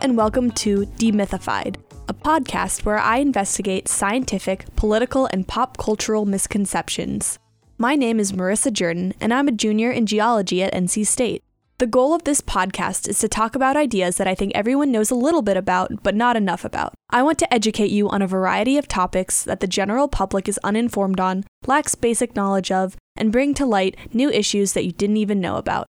And 0.00 0.16
welcome 0.16 0.52
to 0.52 0.86
Demythified, 0.96 1.76
a 2.08 2.14
podcast 2.14 2.84
where 2.84 2.98
I 2.98 3.16
investigate 3.16 3.88
scientific, 3.88 4.64
political, 4.76 5.26
and 5.32 5.46
pop 5.46 5.76
cultural 5.76 6.24
misconceptions. 6.24 7.38
My 7.78 7.96
name 7.96 8.20
is 8.20 8.32
Marissa 8.32 8.72
Jordan, 8.72 9.12
and 9.20 9.34
I'm 9.34 9.48
a 9.48 9.52
junior 9.52 9.90
in 9.90 10.06
geology 10.06 10.62
at 10.62 10.72
NC 10.72 11.04
State. 11.04 11.42
The 11.78 11.86
goal 11.86 12.14
of 12.14 12.24
this 12.24 12.40
podcast 12.40 13.08
is 13.08 13.18
to 13.20 13.28
talk 13.28 13.56
about 13.56 13.76
ideas 13.76 14.18
that 14.18 14.28
I 14.28 14.34
think 14.34 14.52
everyone 14.54 14.92
knows 14.92 15.10
a 15.10 15.16
little 15.16 15.42
bit 15.42 15.56
about, 15.56 16.02
but 16.02 16.14
not 16.14 16.36
enough 16.36 16.64
about. 16.64 16.94
I 17.10 17.22
want 17.24 17.38
to 17.40 17.52
educate 17.52 17.90
you 17.90 18.08
on 18.08 18.22
a 18.22 18.26
variety 18.26 18.78
of 18.78 18.86
topics 18.86 19.42
that 19.44 19.60
the 19.60 19.66
general 19.66 20.06
public 20.06 20.48
is 20.48 20.60
uninformed 20.62 21.18
on, 21.18 21.44
lacks 21.66 21.94
basic 21.96 22.36
knowledge 22.36 22.70
of, 22.70 22.96
and 23.16 23.32
bring 23.32 23.52
to 23.54 23.66
light 23.66 23.96
new 24.12 24.30
issues 24.30 24.74
that 24.74 24.84
you 24.84 24.92
didn't 24.92 25.16
even 25.16 25.40
know 25.40 25.56
about. 25.56 25.86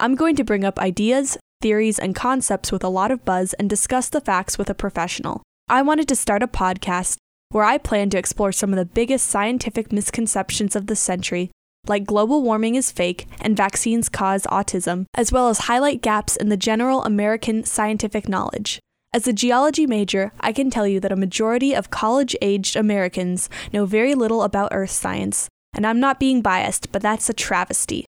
I'm 0.00 0.14
going 0.14 0.36
to 0.36 0.44
bring 0.44 0.64
up 0.64 0.78
ideas, 0.78 1.36
theories, 1.60 1.98
and 1.98 2.14
concepts 2.14 2.72
with 2.72 2.84
a 2.84 2.88
lot 2.88 3.10
of 3.10 3.24
buzz 3.24 3.52
and 3.54 3.68
discuss 3.68 4.08
the 4.08 4.20
facts 4.20 4.58
with 4.58 4.70
a 4.70 4.74
professional. 4.74 5.42
I 5.68 5.82
wanted 5.82 6.08
to 6.08 6.16
start 6.16 6.42
a 6.42 6.48
podcast 6.48 7.16
where 7.50 7.64
I 7.64 7.78
plan 7.78 8.10
to 8.10 8.18
explore 8.18 8.52
some 8.52 8.72
of 8.72 8.78
the 8.78 8.84
biggest 8.84 9.26
scientific 9.26 9.92
misconceptions 9.92 10.76
of 10.76 10.86
the 10.86 10.96
century 10.96 11.50
like 11.88 12.04
global 12.04 12.42
warming 12.42 12.74
is 12.74 12.92
fake 12.92 13.26
and 13.40 13.56
vaccines 13.56 14.08
cause 14.08 14.42
autism, 14.44 15.06
as 15.14 15.32
well 15.32 15.48
as 15.48 15.60
highlight 15.60 16.02
gaps 16.02 16.36
in 16.36 16.48
the 16.48 16.56
general 16.56 17.02
American 17.04 17.64
scientific 17.64 18.28
knowledge. 18.28 18.78
As 19.14 19.26
a 19.26 19.32
geology 19.32 19.86
major, 19.86 20.32
I 20.40 20.52
can 20.52 20.70
tell 20.70 20.86
you 20.86 21.00
that 21.00 21.12
a 21.12 21.16
majority 21.16 21.74
of 21.74 21.90
college 21.90 22.36
aged 22.42 22.76
Americans 22.76 23.48
know 23.72 23.86
very 23.86 24.14
little 24.14 24.42
about 24.42 24.72
earth 24.72 24.90
science, 24.90 25.48
and 25.74 25.86
I'm 25.86 26.00
not 26.00 26.20
being 26.20 26.42
biased, 26.42 26.92
but 26.92 27.00
that's 27.00 27.30
a 27.30 27.34
travesty. 27.34 28.04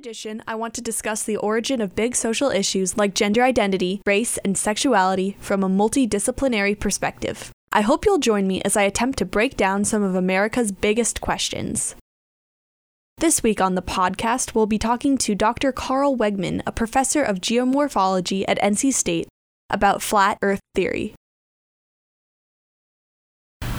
In 0.00 0.04
addition, 0.04 0.42
I 0.46 0.54
want 0.54 0.72
to 0.74 0.80
discuss 0.80 1.24
the 1.24 1.36
origin 1.36 1.82
of 1.82 1.94
big 1.94 2.16
social 2.16 2.48
issues 2.48 2.96
like 2.96 3.14
gender 3.14 3.42
identity, 3.42 4.00
race, 4.06 4.38
and 4.38 4.56
sexuality 4.56 5.36
from 5.40 5.62
a 5.62 5.68
multidisciplinary 5.68 6.80
perspective. 6.80 7.52
I 7.70 7.82
hope 7.82 8.06
you'll 8.06 8.16
join 8.16 8.46
me 8.46 8.62
as 8.62 8.78
I 8.78 8.84
attempt 8.84 9.18
to 9.18 9.26
break 9.26 9.58
down 9.58 9.84
some 9.84 10.02
of 10.02 10.14
America's 10.14 10.72
biggest 10.72 11.20
questions. 11.20 11.96
This 13.18 13.42
week 13.42 13.60
on 13.60 13.74
the 13.74 13.82
podcast, 13.82 14.54
we'll 14.54 14.64
be 14.64 14.78
talking 14.78 15.18
to 15.18 15.34
Dr. 15.34 15.70
Karl 15.70 16.16
Wegmann, 16.16 16.62
a 16.66 16.72
professor 16.72 17.22
of 17.22 17.42
geomorphology 17.42 18.46
at 18.48 18.58
NC 18.62 18.94
State, 18.94 19.28
about 19.68 20.00
flat 20.00 20.38
Earth 20.40 20.60
theory. 20.74 21.14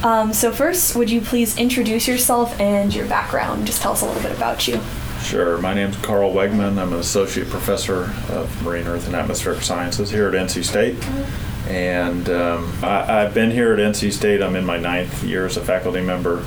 Um, 0.04 0.34
so, 0.34 0.52
first, 0.52 0.96
would 0.96 1.10
you 1.10 1.22
please 1.22 1.58
introduce 1.58 2.08
yourself 2.08 2.60
and 2.60 2.94
your 2.94 3.08
background? 3.08 3.66
Just 3.66 3.82
tell 3.82 3.94
us 3.94 4.04
a 4.04 4.06
little 4.06 4.22
bit 4.22 4.38
about 4.38 4.68
you. 4.68 4.80
Sure. 5.24 5.58
My 5.60 5.74
name 5.74 5.90
is 5.92 5.98
Karl 5.98 6.34
Wegmann. 6.34 6.78
I'm 6.78 6.94
an 6.94 7.00
associate 7.00 7.50
professor 7.50 8.14
of 8.30 8.64
marine 8.64 8.88
earth 8.88 9.08
and 9.08 9.16
atmospheric 9.16 9.62
sciences 9.62 10.10
here 10.12 10.28
at 10.28 10.34
NC 10.34 10.64
State. 10.66 11.02
And 11.70 12.30
um, 12.30 12.74
I, 12.84 13.22
have 13.22 13.34
been 13.34 13.52
here 13.52 13.74
at 13.74 13.80
NC 13.80 14.12
State. 14.12 14.42
I'm 14.42 14.56
in 14.56 14.66
my 14.66 14.78
ninth 14.78 15.24
year 15.24 15.46
as 15.46 15.56
a 15.56 15.62
faculty 15.64 16.02
member. 16.02 16.46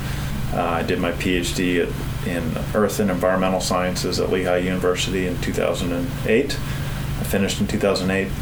Uh, 0.52 0.62
I 0.62 0.82
did 0.82 1.00
my 1.00 1.12
PhD 1.12 1.86
at 1.86 1.88
in 2.26 2.56
Earth 2.74 3.00
and 3.00 3.10
Environmental 3.10 3.60
Sciences 3.60 4.18
at 4.20 4.30
Lehigh 4.30 4.58
University 4.58 5.26
in 5.26 5.40
2008. 5.40 6.54
I 6.54 7.24
finished 7.24 7.60
in 7.60 7.66
2008. 7.66 8.32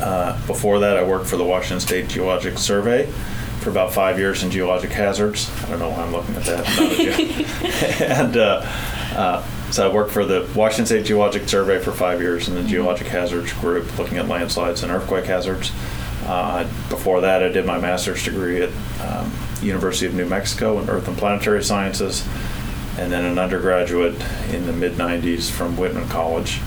Uh, 0.00 0.46
before 0.46 0.80
that, 0.80 0.96
I 0.96 1.02
worked 1.02 1.26
for 1.26 1.36
the 1.36 1.44
Washington 1.44 1.80
State 1.80 2.08
Geologic 2.08 2.58
Survey 2.58 3.06
for 3.60 3.70
about 3.70 3.92
five 3.92 4.18
years 4.18 4.42
in 4.42 4.50
geologic 4.50 4.90
hazards. 4.90 5.50
I 5.62 5.70
don't 5.70 5.78
know 5.78 5.90
why 5.90 6.02
I'm 6.02 6.12
looking 6.12 6.34
at 6.34 6.44
that. 6.44 8.00
and 8.18 8.36
uh, 8.36 8.66
uh, 9.16 9.42
so 9.70 9.88
I 9.88 9.92
worked 9.92 10.10
for 10.10 10.24
the 10.24 10.48
Washington 10.54 10.86
State 10.86 11.06
Geologic 11.06 11.48
Survey 11.48 11.78
for 11.78 11.92
five 11.92 12.20
years 12.20 12.48
in 12.48 12.54
the 12.54 12.64
Geologic 12.64 13.06
Hazards 13.06 13.52
Group, 13.54 13.98
looking 13.98 14.18
at 14.18 14.28
landslides 14.28 14.82
and 14.82 14.92
earthquake 14.92 15.24
hazards. 15.24 15.72
Uh, 16.24 16.64
before 16.88 17.20
that, 17.22 17.42
I 17.42 17.48
did 17.48 17.66
my 17.66 17.78
master's 17.78 18.24
degree 18.24 18.62
at 18.62 18.70
um, 19.00 19.32
University 19.60 20.06
of 20.06 20.14
New 20.14 20.26
Mexico 20.26 20.78
in 20.78 20.88
Earth 20.88 21.08
and 21.08 21.16
Planetary 21.16 21.64
Sciences 21.64 22.26
and 22.98 23.10
then 23.10 23.24
an 23.24 23.38
undergraduate 23.38 24.14
in 24.52 24.66
the 24.66 24.72
mid 24.72 24.92
90s 24.92 25.50
from 25.50 25.76
Whitman 25.76 26.08
College, 26.08 26.60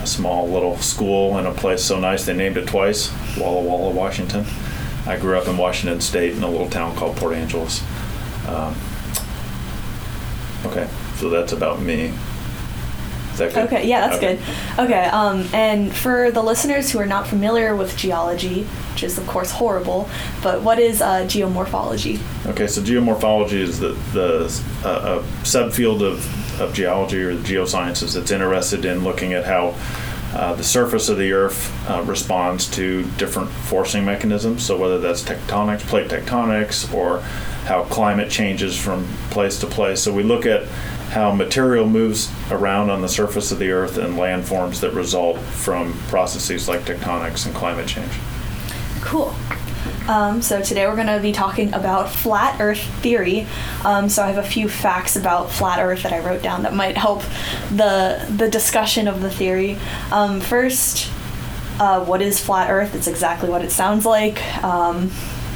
a 0.00 0.06
small 0.06 0.48
little 0.48 0.76
school 0.78 1.38
in 1.38 1.46
a 1.46 1.52
place 1.52 1.84
so 1.84 1.98
nice 1.98 2.24
they 2.24 2.34
named 2.34 2.56
it 2.56 2.68
twice, 2.68 3.12
Walla 3.36 3.62
Walla, 3.62 3.90
Washington. 3.90 4.44
I 5.06 5.18
grew 5.18 5.36
up 5.36 5.48
in 5.48 5.56
Washington 5.56 6.00
State 6.00 6.36
in 6.36 6.42
a 6.42 6.48
little 6.48 6.70
town 6.70 6.94
called 6.96 7.16
Port 7.16 7.34
Angeles. 7.34 7.82
Um, 8.46 8.74
okay, 10.66 10.88
so 11.24 11.30
that's 11.30 11.52
about 11.54 11.80
me. 11.80 12.12
Okay, 13.40 13.88
yeah, 13.88 14.06
that's 14.06 14.18
okay. 14.18 14.36
good. 14.36 14.84
Okay, 14.84 15.04
um, 15.06 15.48
and 15.54 15.90
for 15.90 16.30
the 16.30 16.42
listeners 16.42 16.90
who 16.90 16.98
are 16.98 17.06
not 17.06 17.26
familiar 17.26 17.74
with 17.74 17.96
geology, 17.96 18.64
which 18.92 19.02
is 19.02 19.16
of 19.16 19.26
course 19.26 19.50
horrible, 19.50 20.06
but 20.42 20.60
what 20.60 20.78
is 20.78 21.00
uh, 21.00 21.22
geomorphology? 21.22 22.20
Okay, 22.44 22.66
so 22.66 22.82
geomorphology 22.82 23.54
is 23.54 23.80
the 23.80 23.96
the 24.12 24.62
uh, 24.84 25.22
a 25.22 25.44
subfield 25.44 26.02
of, 26.02 26.60
of 26.60 26.74
geology 26.74 27.22
or 27.22 27.34
the 27.34 27.42
geosciences 27.42 28.14
that's 28.14 28.30
interested 28.30 28.84
in 28.84 29.02
looking 29.02 29.32
at 29.32 29.46
how 29.46 29.74
uh, 30.34 30.52
the 30.54 30.64
surface 30.64 31.08
of 31.08 31.16
the 31.16 31.32
Earth 31.32 31.72
uh, 31.88 32.02
responds 32.02 32.68
to 32.72 33.04
different 33.12 33.48
forcing 33.48 34.04
mechanisms. 34.04 34.64
So 34.64 34.76
whether 34.76 34.98
that's 34.98 35.22
tectonics, 35.22 35.80
plate 35.80 36.08
tectonics, 36.08 36.92
or 36.92 37.20
how 37.66 37.84
climate 37.84 38.30
changes 38.30 38.76
from 38.76 39.06
place 39.30 39.60
to 39.60 39.66
place. 39.66 40.02
So 40.02 40.12
we 40.12 40.22
look 40.22 40.44
at 40.44 40.66
how 41.10 41.32
material 41.32 41.86
moves 41.86 42.30
around 42.50 42.90
on 42.90 43.00
the 43.00 43.08
surface 43.08 43.52
of 43.52 43.60
the 43.60 43.70
Earth 43.70 43.96
and 43.96 44.16
landforms 44.16 44.80
that 44.80 44.92
result 44.92 45.38
from 45.38 45.92
processes 46.08 46.68
like 46.68 46.80
tectonics 46.80 47.46
and 47.46 47.54
climate 47.54 47.86
change. 47.86 48.12
Cool. 49.00 49.32
Um, 50.06 50.42
so 50.42 50.60
today 50.60 50.86
we're 50.86 50.96
going 50.96 51.06
to 51.06 51.20
be 51.20 51.32
talking 51.32 51.72
about 51.72 52.10
flat 52.10 52.60
Earth 52.60 52.82
theory. 53.00 53.46
Um, 53.84 54.08
so 54.08 54.22
I 54.22 54.26
have 54.26 54.44
a 54.44 54.46
few 54.46 54.68
facts 54.68 55.16
about 55.16 55.50
flat 55.50 55.78
Earth 55.78 56.02
that 56.02 56.12
I 56.12 56.18
wrote 56.18 56.42
down 56.42 56.62
that 56.64 56.74
might 56.74 56.96
help 56.96 57.22
the 57.70 58.24
the 58.36 58.48
discussion 58.50 59.08
of 59.08 59.22
the 59.22 59.30
theory. 59.30 59.78
Um, 60.12 60.40
first, 60.40 61.10
uh, 61.80 62.04
what 62.04 62.20
is 62.20 62.38
flat 62.38 62.70
Earth? 62.70 62.94
It's 62.94 63.06
exactly 63.06 63.48
what 63.48 63.64
it 63.64 63.70
sounds 63.70 64.04
like. 64.04 64.42
Um, 64.62 65.10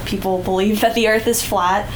people 0.07 0.43
believe 0.43 0.81
that 0.81 0.95
the 0.95 1.09
Earth 1.09 1.27
is 1.27 1.45
flat, 1.45 1.87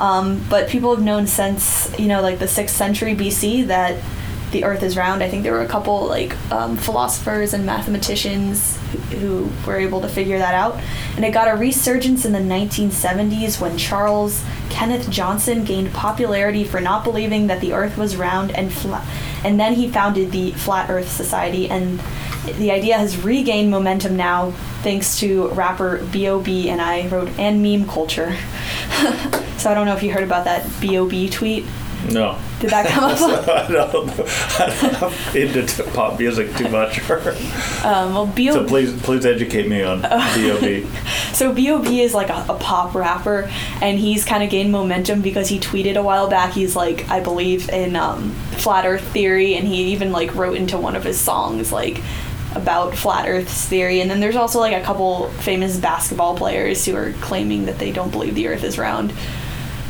um, 0.00 0.44
but 0.50 0.68
people 0.68 0.94
have 0.94 1.04
known 1.04 1.28
since 1.28 1.96
you 1.96 2.08
know 2.08 2.22
like 2.22 2.40
the 2.40 2.48
sixth 2.48 2.74
century 2.74 3.14
BC 3.14 3.68
that 3.68 4.02
the 4.52 4.64
Earth 4.64 4.82
is 4.82 4.96
round. 4.96 5.22
I 5.22 5.28
think 5.28 5.42
there 5.42 5.52
were 5.52 5.62
a 5.62 5.68
couple 5.68 6.06
like 6.06 6.36
um, 6.50 6.76
philosophers 6.76 7.54
and 7.54 7.64
mathematicians 7.64 8.76
who, 8.76 8.98
who 9.18 9.50
were 9.66 9.78
able 9.78 10.00
to 10.00 10.08
figure 10.08 10.38
that 10.38 10.54
out, 10.54 10.80
and 11.16 11.24
it 11.24 11.32
got 11.32 11.48
a 11.48 11.56
resurgence 11.56 12.24
in 12.24 12.32
the 12.32 12.38
1970s 12.38 13.60
when 13.60 13.76
Charles 13.78 14.44
Kenneth 14.68 15.10
Johnson 15.10 15.64
gained 15.64 15.92
popularity 15.92 16.64
for 16.64 16.80
not 16.80 17.04
believing 17.04 17.46
that 17.48 17.60
the 17.60 17.72
Earth 17.72 17.96
was 17.96 18.16
round 18.16 18.50
and 18.52 18.72
flat, 18.72 19.06
and 19.44 19.58
then 19.58 19.74
he 19.74 19.88
founded 19.88 20.32
the 20.32 20.52
Flat 20.52 20.90
Earth 20.90 21.10
Society 21.10 21.68
and 21.68 22.00
the 22.44 22.70
idea 22.70 22.96
has 22.96 23.18
regained 23.18 23.70
momentum 23.70 24.16
now 24.16 24.52
thanks 24.82 25.18
to 25.20 25.48
rapper 25.48 26.04
B.O.B. 26.10 26.70
and 26.70 26.80
I 26.80 27.06
wrote 27.08 27.28
and 27.38 27.62
meme 27.62 27.86
culture. 27.86 28.34
so 29.58 29.70
I 29.70 29.74
don't 29.74 29.86
know 29.86 29.94
if 29.94 30.02
you 30.02 30.12
heard 30.12 30.24
about 30.24 30.44
that 30.44 30.66
B.O.B. 30.80 31.28
tweet. 31.28 31.66
No. 32.08 32.38
Did 32.60 32.70
that 32.70 32.86
come 32.86 33.04
up? 33.04 33.18
I 33.48 33.72
don't. 33.72 34.10
I'm 35.34 35.58
into 35.58 35.82
pop 35.94 36.18
music 36.18 36.54
too 36.56 36.68
much. 36.68 36.98
um, 37.84 38.14
well, 38.14 38.26
B.O.B. 38.26 38.52
So 38.52 38.66
please, 38.66 39.02
please 39.02 39.24
educate 39.24 39.68
me 39.68 39.82
on 39.82 40.02
B.O.B. 40.02 40.86
so 41.32 41.52
B.O.B. 41.52 42.00
is 42.00 42.14
like 42.14 42.28
a, 42.28 42.46
a 42.48 42.58
pop 42.58 42.94
rapper, 42.94 43.50
and 43.80 43.98
he's 43.98 44.24
kind 44.24 44.42
of 44.42 44.50
gained 44.50 44.72
momentum 44.72 45.22
because 45.22 45.48
he 45.48 45.58
tweeted 45.58 45.96
a 45.96 46.02
while 46.02 46.28
back. 46.28 46.52
He's 46.52 46.74
like, 46.74 47.08
I 47.08 47.20
believe 47.20 47.68
in 47.70 47.96
um, 47.96 48.30
flat 48.56 48.86
Earth 48.86 49.06
theory, 49.12 49.54
and 49.56 49.66
he 49.66 49.92
even 49.92 50.12
like 50.12 50.34
wrote 50.34 50.56
into 50.56 50.78
one 50.78 50.96
of 50.96 51.04
his 51.04 51.18
songs 51.18 51.72
like 51.72 52.00
about 52.54 52.94
flat 52.94 53.28
Earth's 53.28 53.66
theory. 53.66 54.00
And 54.00 54.10
then 54.10 54.20
there's 54.20 54.36
also 54.36 54.58
like 54.58 54.74
a 54.74 54.84
couple 54.84 55.28
famous 55.30 55.76
basketball 55.76 56.36
players 56.36 56.84
who 56.84 56.96
are 56.96 57.12
claiming 57.20 57.66
that 57.66 57.78
they 57.78 57.92
don't 57.92 58.10
believe 58.10 58.34
the 58.34 58.48
Earth 58.48 58.64
is 58.64 58.78
round. 58.78 59.12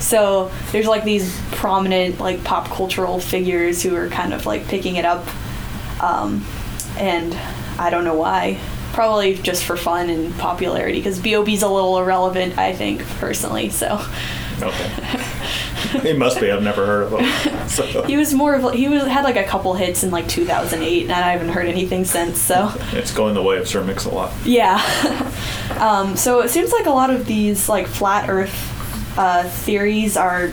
So 0.01 0.51
there's 0.73 0.87
like 0.87 1.05
these 1.05 1.39
prominent 1.53 2.19
like 2.19 2.43
pop 2.43 2.69
cultural 2.69 3.21
figures 3.21 3.83
who 3.83 3.95
are 3.95 4.09
kind 4.09 4.33
of 4.33 4.47
like 4.47 4.67
picking 4.67 4.97
it 4.97 5.05
up, 5.05 5.27
um, 6.03 6.45
and 6.97 7.35
I 7.79 7.91
don't 7.91 8.05
know 8.05 8.17
why. 8.17 8.59
Probably 8.93 9.35
just 9.35 9.63
for 9.65 9.77
fun 9.77 10.11
and 10.11 10.35
popularity, 10.37 10.99
because 10.99 11.21
B.O.B.'s 11.21 11.63
a 11.63 11.69
little 11.69 11.99
irrelevant, 11.99 12.59
I 12.59 12.73
think 12.73 13.03
personally. 13.19 13.69
So. 13.69 14.05
Okay. 14.61 15.23
he 16.03 16.13
must 16.13 16.41
be. 16.41 16.51
I've 16.51 16.63
never 16.63 16.85
heard 16.87 17.13
of 17.13 17.21
him. 17.21 17.61
So. 17.71 18.03
He 18.03 18.17
was 18.17 18.35
more 18.35 18.57
of 18.57 18.75
he 18.75 18.89
was 18.89 19.05
had 19.05 19.23
like 19.23 19.37
a 19.37 19.45
couple 19.45 19.73
hits 19.75 20.03
in 20.03 20.11
like 20.11 20.27
2008, 20.29 21.03
and 21.05 21.13
I 21.13 21.31
haven't 21.31 21.51
heard 21.51 21.69
anything 21.69 22.05
since. 22.05 22.41
So 22.41 22.73
it's 22.91 23.15
going 23.15 23.35
the 23.35 23.43
way 23.43 23.59
of 23.59 23.69
Sir 23.69 23.85
Mix-a-Lot. 23.85 24.33
Yeah. 24.45 24.83
um, 25.79 26.17
so 26.17 26.41
it 26.41 26.49
seems 26.49 26.73
like 26.73 26.87
a 26.87 26.91
lot 26.91 27.11
of 27.11 27.27
these 27.27 27.69
like 27.69 27.87
flat 27.87 28.29
Earth 28.29 28.70
uh, 29.17 29.45
theories 29.49 30.17
are 30.17 30.49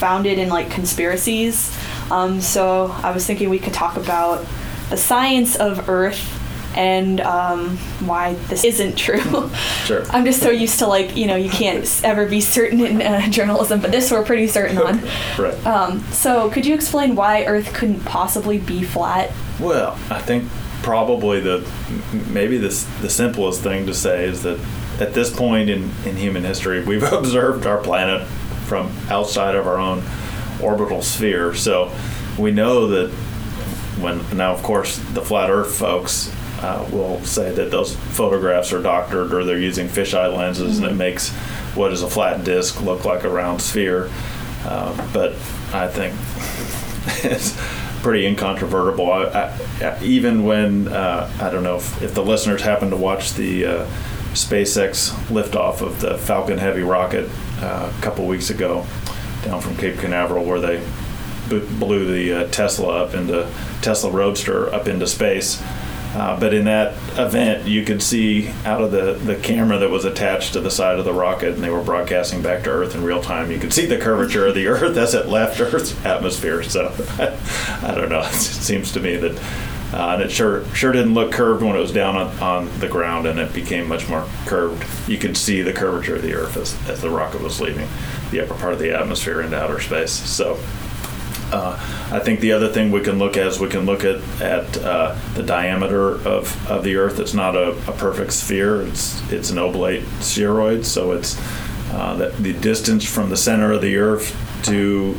founded 0.00 0.38
in 0.38 0.48
like 0.48 0.70
conspiracies. 0.70 1.76
Um, 2.10 2.40
so 2.40 2.86
I 3.02 3.12
was 3.12 3.26
thinking 3.26 3.48
we 3.50 3.58
could 3.58 3.74
talk 3.74 3.96
about 3.96 4.44
the 4.90 4.96
science 4.96 5.56
of 5.56 5.88
Earth 5.88 6.38
and 6.76 7.20
um, 7.20 7.76
why 8.06 8.34
this 8.48 8.64
isn't 8.64 8.96
true. 8.96 9.50
Sure. 9.82 10.04
I'm 10.10 10.24
just 10.24 10.40
so 10.40 10.50
used 10.50 10.78
to 10.78 10.86
like 10.86 11.16
you 11.16 11.26
know 11.26 11.34
you 11.34 11.50
can't 11.50 11.84
ever 12.04 12.24
be 12.24 12.40
certain 12.40 12.80
in 12.86 13.02
uh, 13.02 13.28
journalism, 13.30 13.80
but 13.80 13.90
this 13.90 14.12
we're 14.12 14.24
pretty 14.24 14.46
certain 14.46 14.78
on. 14.78 15.00
right. 15.36 15.66
Um, 15.66 15.98
so 16.12 16.48
could 16.50 16.64
you 16.64 16.72
explain 16.74 17.16
why 17.16 17.44
Earth 17.46 17.72
couldn't 17.74 18.04
possibly 18.04 18.58
be 18.58 18.84
flat? 18.84 19.32
Well, 19.58 19.98
I 20.08 20.20
think 20.20 20.48
probably 20.84 21.40
the 21.40 21.68
maybe 22.30 22.58
the 22.58 22.68
s- 22.68 22.86
the 23.00 23.10
simplest 23.10 23.62
thing 23.62 23.86
to 23.86 23.92
say 23.94 24.24
is 24.24 24.44
that 24.44 24.60
at 25.02 25.14
this 25.14 25.34
point 25.34 25.68
in, 25.68 25.90
in 26.06 26.16
human 26.16 26.44
history, 26.44 26.84
we've 26.84 27.02
observed 27.12 27.66
our 27.66 27.78
planet 27.78 28.26
from 28.66 28.90
outside 29.08 29.54
of 29.56 29.66
our 29.66 29.78
own 29.78 30.02
orbital 30.62 31.02
sphere. 31.02 31.54
So 31.54 31.92
we 32.38 32.52
know 32.52 32.86
that 32.88 33.10
when 34.00 34.24
now, 34.36 34.52
of 34.52 34.62
course, 34.62 34.96
the 35.12 35.20
flat 35.20 35.50
Earth 35.50 35.74
folks 35.74 36.32
uh, 36.60 36.88
will 36.92 37.20
say 37.24 37.50
that 37.52 37.70
those 37.70 37.96
photographs 37.96 38.72
are 38.72 38.80
doctored 38.80 39.34
or 39.34 39.44
they're 39.44 39.58
using 39.58 39.88
fisheye 39.88 40.34
lenses 40.34 40.78
and 40.78 40.86
it 40.86 40.94
makes 40.94 41.30
what 41.74 41.92
is 41.92 42.02
a 42.02 42.08
flat 42.08 42.44
disk 42.44 42.80
look 42.82 43.04
like 43.04 43.24
a 43.24 43.28
round 43.28 43.60
sphere. 43.60 44.10
Uh, 44.64 45.12
but 45.12 45.32
I 45.72 45.88
think 45.88 46.14
it's 47.24 47.56
pretty 48.02 48.26
incontrovertible. 48.26 49.10
I, 49.10 49.58
I, 49.80 49.98
even 50.02 50.44
when 50.44 50.88
uh, 50.88 51.30
I 51.40 51.50
don't 51.50 51.64
know 51.64 51.76
if, 51.76 52.00
if 52.00 52.14
the 52.14 52.22
listeners 52.22 52.62
happen 52.62 52.90
to 52.90 52.96
watch 52.96 53.34
the 53.34 53.66
uh, 53.66 53.90
SpaceX 54.32 55.10
liftoff 55.26 55.80
of 55.80 56.00
the 56.00 56.18
Falcon 56.18 56.58
Heavy 56.58 56.82
rocket 56.82 57.28
uh, 57.60 57.92
a 57.96 58.02
couple 58.02 58.26
weeks 58.26 58.50
ago 58.50 58.86
down 59.42 59.60
from 59.60 59.76
Cape 59.76 59.98
Canaveral, 59.98 60.44
where 60.44 60.60
they 60.60 60.84
blew 61.48 62.10
the 62.12 62.32
uh, 62.32 62.48
Tesla 62.50 63.04
up 63.04 63.14
into 63.14 63.50
Tesla 63.82 64.10
Roadster 64.10 64.72
up 64.72 64.88
into 64.88 65.06
space. 65.06 65.62
Uh, 66.14 66.38
but 66.38 66.52
in 66.52 66.66
that 66.66 66.92
event, 67.18 67.66
you 67.66 67.84
could 67.84 68.02
see 68.02 68.48
out 68.66 68.82
of 68.82 68.90
the, 68.90 69.14
the 69.14 69.36
camera 69.36 69.78
that 69.78 69.88
was 69.88 70.04
attached 70.04 70.52
to 70.52 70.60
the 70.60 70.70
side 70.70 70.98
of 70.98 71.06
the 71.06 71.12
rocket, 71.12 71.54
and 71.54 71.64
they 71.64 71.70
were 71.70 71.82
broadcasting 71.82 72.42
back 72.42 72.64
to 72.64 72.70
Earth 72.70 72.94
in 72.94 73.02
real 73.02 73.22
time. 73.22 73.50
You 73.50 73.58
could 73.58 73.72
see 73.72 73.86
the 73.86 73.96
curvature 73.96 74.46
of 74.46 74.54
the 74.54 74.66
Earth 74.68 74.96
as 74.98 75.14
it 75.14 75.28
left 75.28 75.58
Earth's 75.58 75.92
atmosphere. 76.04 76.62
So 76.62 76.88
I, 77.18 77.94
don't 77.94 78.10
know. 78.10 78.20
It 78.20 78.34
seems 78.34 78.92
to 78.92 79.00
me 79.00 79.16
that, 79.16 79.40
uh, 79.92 80.14
and 80.14 80.22
it 80.22 80.30
sure 80.30 80.64
sure 80.74 80.92
didn't 80.92 81.14
look 81.14 81.32
curved 81.32 81.62
when 81.62 81.76
it 81.76 81.80
was 81.80 81.92
down 81.92 82.16
on, 82.16 82.38
on 82.38 82.78
the 82.80 82.88
ground, 82.88 83.26
and 83.26 83.38
it 83.38 83.52
became 83.52 83.86
much 83.88 84.08
more 84.08 84.26
curved. 84.46 84.84
You 85.08 85.18
could 85.18 85.36
see 85.36 85.62
the 85.62 85.72
curvature 85.72 86.16
of 86.16 86.22
the 86.22 86.34
Earth 86.34 86.56
as, 86.56 86.76
as 86.88 87.00
the 87.00 87.10
rocket 87.10 87.40
was 87.42 87.60
leaving 87.60 87.88
the 88.30 88.40
upper 88.40 88.54
part 88.54 88.72
of 88.72 88.78
the 88.78 88.98
atmosphere 88.98 89.42
into 89.42 89.60
outer 89.60 89.80
space. 89.80 90.12
So. 90.12 90.58
Uh, 91.54 91.76
I 92.10 92.18
think 92.18 92.40
the 92.40 92.52
other 92.52 92.68
thing 92.68 92.90
we 92.90 93.02
can 93.02 93.18
look 93.18 93.36
at 93.36 93.46
is 93.46 93.60
we 93.60 93.68
can 93.68 93.84
look 93.84 94.04
at, 94.04 94.22
at 94.40 94.74
uh, 94.78 95.14
the 95.34 95.42
diameter 95.42 96.12
of, 96.26 96.70
of 96.70 96.82
the 96.82 96.96
Earth. 96.96 97.18
It's 97.18 97.34
not 97.34 97.54
a, 97.54 97.72
a 97.86 97.92
perfect 97.92 98.32
sphere. 98.32 98.80
It's 98.80 99.20
it's 99.30 99.50
an 99.50 99.58
oblate 99.58 100.02
spheroid, 100.20 100.86
so 100.86 101.12
it's 101.12 101.38
uh, 101.92 102.16
that 102.16 102.38
the 102.38 102.54
distance 102.54 103.04
from 103.04 103.28
the 103.28 103.36
center 103.36 103.70
of 103.70 103.82
the 103.82 103.98
Earth 103.98 104.34
to 104.64 105.14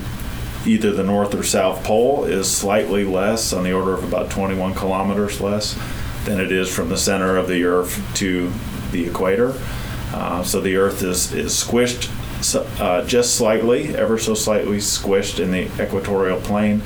either 0.65 0.91
the 0.91 1.03
north 1.03 1.33
or 1.33 1.43
south 1.43 1.83
pole 1.83 2.25
is 2.25 2.49
slightly 2.49 3.03
less, 3.03 3.53
on 3.53 3.63
the 3.63 3.73
order 3.73 3.93
of 3.93 4.03
about 4.03 4.29
21 4.29 4.73
kilometers 4.73 5.41
less, 5.41 5.77
than 6.25 6.39
it 6.39 6.51
is 6.51 6.73
from 6.73 6.89
the 6.89 6.97
center 6.97 7.37
of 7.37 7.47
the 7.47 7.63
Earth 7.63 8.01
to 8.15 8.51
the 8.91 9.05
equator. 9.05 9.59
Uh, 10.13 10.43
so 10.43 10.61
the 10.61 10.75
Earth 10.75 11.01
is 11.03 11.33
is 11.33 11.51
squished 11.51 12.09
uh, 12.79 13.03
just 13.05 13.35
slightly, 13.35 13.95
ever 13.95 14.17
so 14.17 14.33
slightly 14.33 14.77
squished 14.77 15.39
in 15.39 15.51
the 15.51 15.63
equatorial 15.83 16.39
plane, 16.41 16.81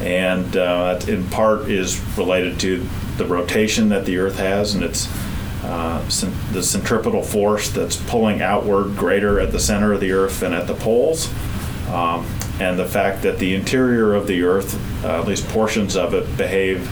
and 0.00 0.56
uh, 0.56 0.94
that 0.94 1.08
in 1.08 1.28
part 1.28 1.68
is 1.68 2.00
related 2.16 2.58
to 2.60 2.86
the 3.16 3.24
rotation 3.26 3.90
that 3.90 4.04
the 4.06 4.18
Earth 4.18 4.38
has, 4.38 4.74
and 4.74 4.82
it's 4.82 5.08
uh, 5.62 6.06
cen- 6.08 6.34
the 6.52 6.62
centripetal 6.62 7.22
force 7.22 7.70
that's 7.70 7.96
pulling 7.96 8.42
outward 8.42 8.96
greater 8.96 9.40
at 9.40 9.52
the 9.52 9.60
center 9.60 9.92
of 9.92 10.00
the 10.00 10.12
Earth 10.12 10.40
than 10.40 10.52
at 10.52 10.66
the 10.66 10.74
poles, 10.74 11.28
um, 11.88 12.26
and 12.60 12.78
the 12.78 12.84
fact 12.84 13.22
that 13.22 13.38
the 13.38 13.54
interior 13.54 14.14
of 14.14 14.26
the 14.26 14.42
Earth, 14.42 15.04
uh, 15.04 15.20
at 15.20 15.26
least 15.26 15.46
portions 15.48 15.96
of 15.96 16.14
it, 16.14 16.36
behave 16.36 16.88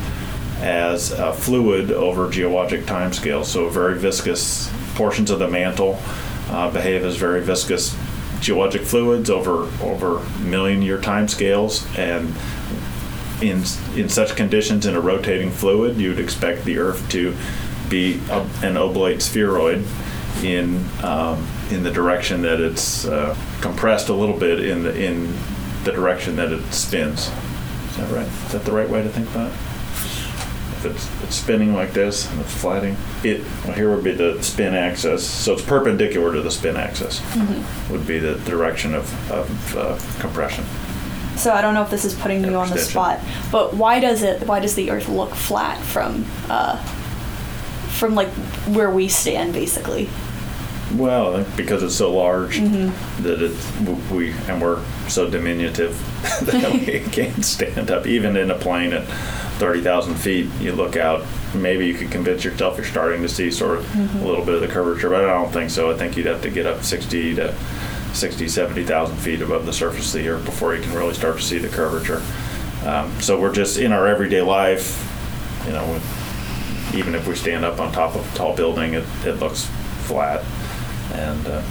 as 0.60 1.12
a 1.12 1.32
fluid 1.32 1.90
over 1.90 2.30
geologic 2.30 2.82
timescales. 2.82 3.46
So 3.46 3.68
very 3.68 3.98
viscous 3.98 4.72
portions 4.94 5.30
of 5.30 5.38
the 5.38 5.48
mantle 5.48 6.00
uh, 6.50 6.70
behave 6.70 7.04
as 7.04 7.16
very 7.16 7.42
viscous 7.42 7.96
geologic 8.40 8.82
fluids 8.82 9.30
over 9.30 9.70
over 9.82 10.20
million 10.40 10.82
year 10.82 10.98
timescales, 10.98 11.86
and 11.96 12.34
in 13.42 13.62
in 13.98 14.08
such 14.08 14.36
conditions 14.36 14.86
in 14.86 14.94
a 14.94 15.00
rotating 15.00 15.50
fluid, 15.50 15.96
you'd 15.96 16.18
expect 16.18 16.64
the 16.64 16.78
Earth 16.78 17.08
to 17.10 17.36
be 17.88 18.20
a, 18.30 18.40
an 18.62 18.76
oblate 18.76 19.22
spheroid 19.22 19.84
in 20.42 20.84
um, 21.02 21.46
in 21.70 21.82
the 21.82 21.90
direction 21.90 22.42
that 22.42 22.60
it's 22.60 23.04
uh, 23.04 23.36
compressed 23.60 24.08
a 24.08 24.14
little 24.14 24.38
bit 24.38 24.64
in 24.64 24.82
the 24.82 25.04
in 25.04 25.32
the 25.84 25.92
direction 25.92 26.36
that 26.36 26.52
it 26.52 26.62
spins. 26.72 27.30
Is 27.90 27.96
that 27.96 28.10
right? 28.10 28.26
Is 28.26 28.52
that 28.52 28.64
the 28.64 28.72
right 28.72 28.88
way 28.88 29.02
to 29.02 29.08
think 29.08 29.28
about 29.30 29.48
it? 29.50 29.54
If 30.74 30.86
it's, 30.86 31.22
it's 31.22 31.36
spinning 31.36 31.74
like 31.74 31.92
this 31.92 32.28
and 32.30 32.40
it's 32.40 32.52
flatting, 32.52 32.96
it 33.22 33.40
well 33.64 33.72
here 33.74 33.94
would 33.94 34.02
be 34.02 34.12
the 34.12 34.42
spin 34.42 34.74
axis. 34.74 35.24
So 35.24 35.52
it's 35.52 35.62
perpendicular 35.62 36.32
to 36.32 36.40
the 36.42 36.50
spin 36.50 36.76
axis. 36.76 37.20
Would 37.90 38.06
be 38.06 38.18
the 38.18 38.34
direction 38.40 38.94
of, 38.94 39.30
of 39.30 39.76
uh, 39.76 39.98
compression. 40.20 40.64
So 41.36 41.52
I 41.52 41.62
don't 41.62 41.74
know 41.74 41.82
if 41.82 41.90
this 41.90 42.04
is 42.04 42.14
putting 42.14 42.44
you 42.44 42.54
on 42.56 42.68
the 42.68 42.78
spot, 42.78 43.20
but 43.50 43.74
why 43.74 44.00
does 44.00 44.22
it? 44.22 44.46
Why 44.46 44.60
does 44.60 44.74
the 44.74 44.90
Earth 44.90 45.08
look 45.08 45.30
flat 45.30 45.78
from 45.82 46.24
uh, 46.48 46.76
from 47.98 48.14
like 48.14 48.28
where 48.68 48.90
we 48.90 49.08
stand, 49.08 49.52
basically? 49.52 50.08
Well, 50.94 51.36
uh, 51.36 51.44
because 51.56 51.82
it's 51.82 51.94
so 51.94 52.14
large 52.14 52.58
mm-hmm. 52.58 53.22
that 53.22 53.42
it 53.42 54.10
we 54.10 54.32
and 54.48 54.60
we're 54.60 54.82
so 55.08 55.28
diminutive 55.28 55.96
that 56.42 56.72
we 56.72 57.00
can't 57.10 57.44
stand 57.44 57.90
up. 57.90 58.06
Even 58.06 58.36
in 58.36 58.50
a 58.50 58.54
plane 58.54 58.92
at 58.92 59.06
thirty 59.58 59.80
thousand 59.80 60.16
feet, 60.16 60.48
you 60.60 60.72
look 60.72 60.96
out. 60.96 61.24
Maybe 61.54 61.86
you 61.86 61.94
could 61.94 62.10
convince 62.10 62.44
yourself 62.44 62.78
you're 62.78 62.86
starting 62.86 63.22
to 63.22 63.28
see 63.28 63.50
sort 63.50 63.78
of 63.78 63.84
mm-hmm. 63.86 64.18
a 64.18 64.24
little 64.24 64.44
bit 64.44 64.54
of 64.54 64.60
the 64.60 64.68
curvature, 64.68 65.10
but 65.10 65.24
I 65.24 65.28
don't 65.28 65.52
think 65.52 65.70
so. 65.70 65.90
I 65.90 65.96
think 65.96 66.16
you'd 66.16 66.26
have 66.26 66.42
to 66.42 66.50
get 66.50 66.66
up 66.66 66.82
sixty 66.82 67.34
to 67.36 67.54
60, 68.14 68.46
70,000 68.48 69.16
feet 69.16 69.40
above 69.40 69.64
the 69.64 69.72
surface 69.72 70.14
of 70.14 70.22
the 70.22 70.28
earth 70.28 70.44
before 70.44 70.74
you 70.74 70.82
can 70.82 70.92
really 70.92 71.14
start 71.14 71.36
to 71.36 71.42
see 71.42 71.58
the 71.58 71.68
curvature. 71.68 72.22
Um, 72.84 73.20
so 73.20 73.40
we're 73.40 73.54
just 73.54 73.78
in 73.78 73.92
our 73.92 74.06
everyday 74.06 74.42
life, 74.42 75.08
you 75.66 75.72
know, 75.72 76.00
even 76.94 77.14
if 77.14 77.26
we 77.26 77.34
stand 77.34 77.64
up 77.64 77.80
on 77.80 77.90
top 77.92 78.14
of 78.14 78.30
a 78.30 78.36
tall 78.36 78.54
building, 78.54 78.94
it, 78.94 79.04
it 79.24 79.34
looks 79.34 79.64
flat. 80.02 80.44
And 81.12 81.46
uh, 81.46 81.62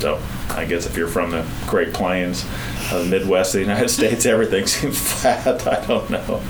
so 0.00 0.20
I 0.50 0.64
guess 0.64 0.86
if 0.86 0.96
you're 0.96 1.08
from 1.08 1.30
the 1.30 1.46
Great 1.66 1.92
Plains, 1.92 2.44
uh, 2.90 3.02
the 3.02 3.04
Midwest 3.04 3.54
of 3.54 3.60
the 3.60 3.66
United 3.66 3.88
States, 3.90 4.26
everything 4.26 4.66
seems 4.66 4.98
flat. 5.20 5.66
I 5.66 5.84
don't 5.86 6.10
know. 6.10 6.42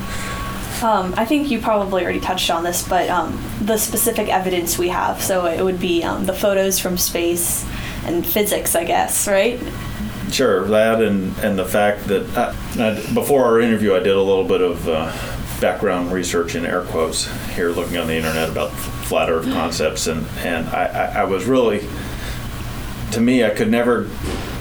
Um, 0.82 1.12
I 1.16 1.26
think 1.26 1.50
you 1.50 1.60
probably 1.60 2.02
already 2.02 2.20
touched 2.20 2.50
on 2.50 2.64
this, 2.64 2.87
but 2.88 3.10
um, 3.10 3.38
the 3.60 3.76
specific 3.76 4.28
evidence 4.28 4.78
we 4.78 4.88
have. 4.88 5.22
So 5.22 5.44
it 5.44 5.62
would 5.62 5.78
be 5.78 6.02
um, 6.02 6.25
the 6.25 6.32
photos 6.32 6.78
from 6.78 6.96
space 6.96 7.66
and 8.06 8.26
physics, 8.26 8.75
I 8.75 8.84
guess, 8.84 9.28
right? 9.28 9.60
Sure, 10.30 10.64
that 10.68 11.02
and, 11.02 11.37
and 11.38 11.58
the 11.58 11.66
fact 11.66 12.06
that 12.06 12.37
uh, 12.37 12.54
I, 12.78 13.14
before 13.14 13.44
our 13.44 13.60
interview, 13.60 13.94
I 13.94 13.99
did 13.99 14.14
a 14.14 14.22
little 14.22 14.44
bit 14.44 14.60
of 14.62 14.88
uh, 14.88 15.12
background 15.60 16.12
research 16.12 16.54
in 16.54 16.64
air 16.64 16.82
quotes 16.82 17.28
here, 17.54 17.70
looking 17.70 17.99
on 17.99 18.06
the 18.06 18.14
internet 18.14 18.49
about 18.49 18.70
flat 18.70 19.28
Earth 19.28 19.44
concepts, 19.52 20.06
and 20.06 20.26
and 20.38 20.68
I, 20.68 20.84
I, 20.87 21.04
I 21.20 21.25
was 21.25 21.44
really, 21.44 21.87
to 23.12 23.21
me, 23.21 23.45
I 23.45 23.50
could 23.50 23.71
never. 23.71 24.09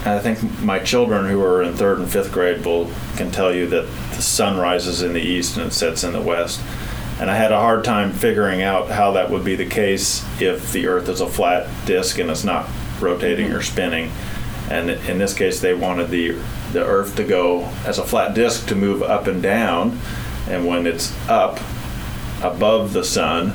I 0.05 0.19
think 0.19 0.61
my 0.61 0.79
children 0.79 1.25
who 1.25 1.43
are 1.43 1.61
in 1.61 1.73
third 1.73 1.99
and 1.99 2.09
fifth 2.09 2.31
grade 2.31 2.65
will 2.65 2.89
can 3.17 3.31
tell 3.31 3.53
you 3.53 3.67
that 3.67 3.85
the 4.15 4.21
sun 4.21 4.57
rises 4.57 5.01
in 5.01 5.13
the 5.13 5.21
east 5.21 5.57
and 5.57 5.67
it 5.67 5.73
sets 5.73 6.03
in 6.03 6.13
the 6.13 6.21
west. 6.21 6.61
And 7.19 7.29
I 7.29 7.35
had 7.35 7.51
a 7.51 7.59
hard 7.59 7.83
time 7.83 8.13
figuring 8.13 8.61
out 8.61 8.89
how 8.89 9.11
that 9.11 9.29
would 9.29 9.43
be 9.43 9.55
the 9.55 9.65
case 9.65 10.25
if 10.41 10.71
the 10.71 10.87
Earth 10.87 11.09
is 11.09 11.19
a 11.19 11.27
flat 11.27 11.67
disk 11.85 12.17
and 12.17 12.29
it's 12.29 12.45
not 12.45 12.69
rotating 13.01 13.51
or 13.51 13.61
spinning. 13.61 14.11
And 14.69 14.89
in 14.89 15.17
this 15.17 15.33
case, 15.33 15.59
they 15.59 15.73
wanted 15.73 16.09
the 16.09 16.37
the 16.71 16.85
Earth 16.85 17.15
to 17.15 17.23
go 17.23 17.65
as 17.85 17.97
a 17.97 18.05
flat 18.05 18.35
disk 18.35 18.67
to 18.67 18.75
move 18.75 19.01
up 19.01 19.27
and 19.27 19.41
down, 19.41 19.99
and 20.47 20.67
when 20.67 20.85
it's 20.85 21.13
up 21.27 21.59
above 22.43 22.93
the 22.93 23.03
sun, 23.03 23.53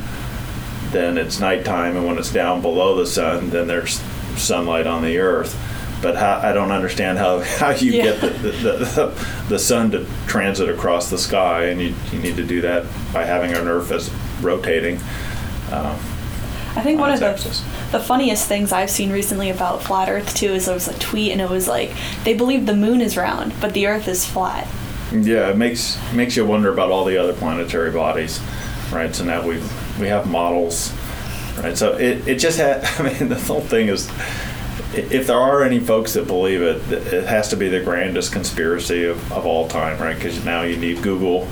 then 0.90 1.16
it's 1.16 1.40
nighttime, 1.40 1.96
and 1.96 2.06
when 2.06 2.18
it's 2.18 2.32
down 2.32 2.60
below 2.60 2.96
the 2.96 3.06
sun, 3.06 3.50
then 3.50 3.66
there's 3.66 4.02
sunlight 4.36 4.86
on 4.86 5.02
the 5.02 5.18
Earth. 5.18 5.58
But 6.02 6.16
how, 6.16 6.38
I 6.42 6.52
don't 6.52 6.70
understand 6.70 7.16
how, 7.18 7.40
how 7.58 7.70
you 7.70 7.92
Yeah. 7.92 8.02
get 8.04 8.20
the, 8.20 8.28
the, 8.28 8.50
the, 8.52 9.26
the 9.48 9.58
sun 9.58 9.90
to 9.92 10.06
transit 10.26 10.68
across 10.68 11.08
the 11.10 11.18
sky, 11.18 11.64
and 11.66 11.80
you, 11.80 11.94
you 12.12 12.18
need 12.18 12.36
to 12.36 12.44
do 12.44 12.60
that 12.62 12.84
by 13.12 13.24
having 13.24 13.52
an 13.52 13.66
Earth 13.68 13.90
as 13.90 14.10
rotating. 14.42 14.96
Um, 15.72 15.98
I 16.76 16.82
think 16.82 17.00
on 17.00 17.08
one 17.08 17.12
of 17.12 17.20
the 17.20 17.62
the 17.92 18.00
funniest 18.00 18.48
things 18.48 18.72
I've 18.72 18.90
seen 18.90 19.12
recently 19.12 19.48
about 19.50 19.80
flat 19.82 20.08
Earth 20.08 20.34
too 20.34 20.48
is 20.54 20.66
there 20.66 20.74
was 20.74 20.88
a 20.88 20.98
tweet 20.98 21.30
and 21.30 21.40
it 21.40 21.48
was 21.48 21.68
like 21.68 21.92
they 22.24 22.34
believe 22.34 22.66
the 22.66 22.74
moon 22.74 23.00
is 23.00 23.16
round, 23.16 23.54
but 23.60 23.72
the 23.74 23.86
Earth 23.86 24.08
is 24.08 24.24
flat. 24.26 24.66
Yeah, 25.12 25.50
it 25.50 25.56
makes 25.56 25.96
makes 26.12 26.36
you 26.36 26.44
wonder 26.44 26.72
about 26.72 26.90
all 26.90 27.04
the 27.04 27.16
other 27.16 27.32
planetary 27.32 27.92
bodies, 27.92 28.40
right? 28.92 29.14
So 29.14 29.24
now 29.24 29.46
we've 29.46 29.62
we 30.00 30.08
have 30.08 30.28
models, 30.28 30.92
right? 31.58 31.76
So 31.76 31.94
it, 31.94 32.26
it 32.26 32.36
just 32.36 32.58
had. 32.58 32.84
I 32.98 33.02
mean, 33.02 33.28
the 33.28 33.40
whole 33.40 33.60
thing 33.60 33.88
is, 33.88 34.08
if 34.94 35.26
there 35.26 35.38
are 35.38 35.62
any 35.62 35.80
folks 35.80 36.14
that 36.14 36.26
believe 36.26 36.62
it, 36.62 36.92
it 36.92 37.24
has 37.24 37.48
to 37.48 37.56
be 37.56 37.68
the 37.68 37.80
grandest 37.80 38.32
conspiracy 38.32 39.04
of, 39.04 39.32
of 39.32 39.46
all 39.46 39.68
time, 39.68 40.00
right? 40.00 40.14
Because 40.14 40.44
now 40.44 40.62
you 40.62 40.76
need 40.76 41.02
Google 41.02 41.48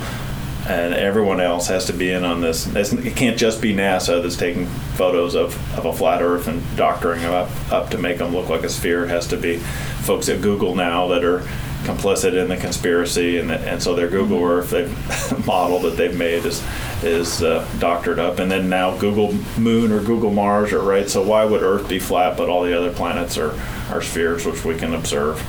and 0.69 0.95
everyone 0.95 1.41
else 1.41 1.67
has 1.67 1.87
to 1.87 1.93
be 1.93 2.11
in 2.11 2.25
on 2.25 2.41
this. 2.41 2.73
It 2.75 3.17
can't 3.17 3.37
just 3.37 3.61
be 3.61 3.75
NASA 3.75 4.23
that's 4.23 4.37
taking 4.37 4.67
photos 4.95 5.35
of, 5.35 5.57
of 5.77 5.87
a 5.87 5.93
flat 5.93 6.23
Earth 6.23 6.47
and 6.47 6.63
doctoring 6.77 7.23
them 7.23 7.33
up, 7.33 7.73
up 7.73 7.91
to 7.91 7.99
make 7.99 8.19
them 8.19 8.33
look 8.33 8.49
like 8.49 8.63
a 8.63 8.69
sphere. 8.69 9.05
It 9.05 9.09
has 9.09 9.27
to 9.29 9.37
be 9.37 9.57
folks 9.57 10.29
at 10.29 10.41
Google 10.41 10.77
now 10.77 11.09
that 11.09 11.25
are 11.25 11.41
complicit 11.83 12.41
in 12.41 12.49
the 12.49 12.57
conspiracy, 12.57 13.39
and, 13.39 13.51
and 13.51 13.83
so 13.83 13.97
their 13.97 14.09
Google 14.09 14.39
mm-hmm. 14.39 14.75
Earth 14.75 15.47
model 15.47 15.81
that 15.81 15.97
they've 15.97 16.17
made 16.17 16.45
is 16.45 16.63
is 17.03 17.43
uh, 17.43 17.69
doctored 17.79 18.19
up, 18.19 18.39
and 18.39 18.51
then 18.51 18.69
now 18.69 18.97
Google 18.97 19.33
Moon 19.59 19.93
or 19.93 20.01
Google 20.01 20.31
Mars 20.31 20.73
are 20.73 20.81
right. 20.81 21.09
So 21.09 21.23
why 21.23 21.45
would 21.45 21.63
Earth 21.63 21.89
be 21.89 21.99
flat, 21.99 22.37
but 22.37 22.49
all 22.49 22.63
the 22.63 22.77
other 22.77 22.93
planets 22.93 23.37
are 23.39 23.59
are 23.91 24.03
spheres, 24.03 24.47
which 24.47 24.65
we 24.65 24.77
can 24.77 24.95
observe 24.95 25.41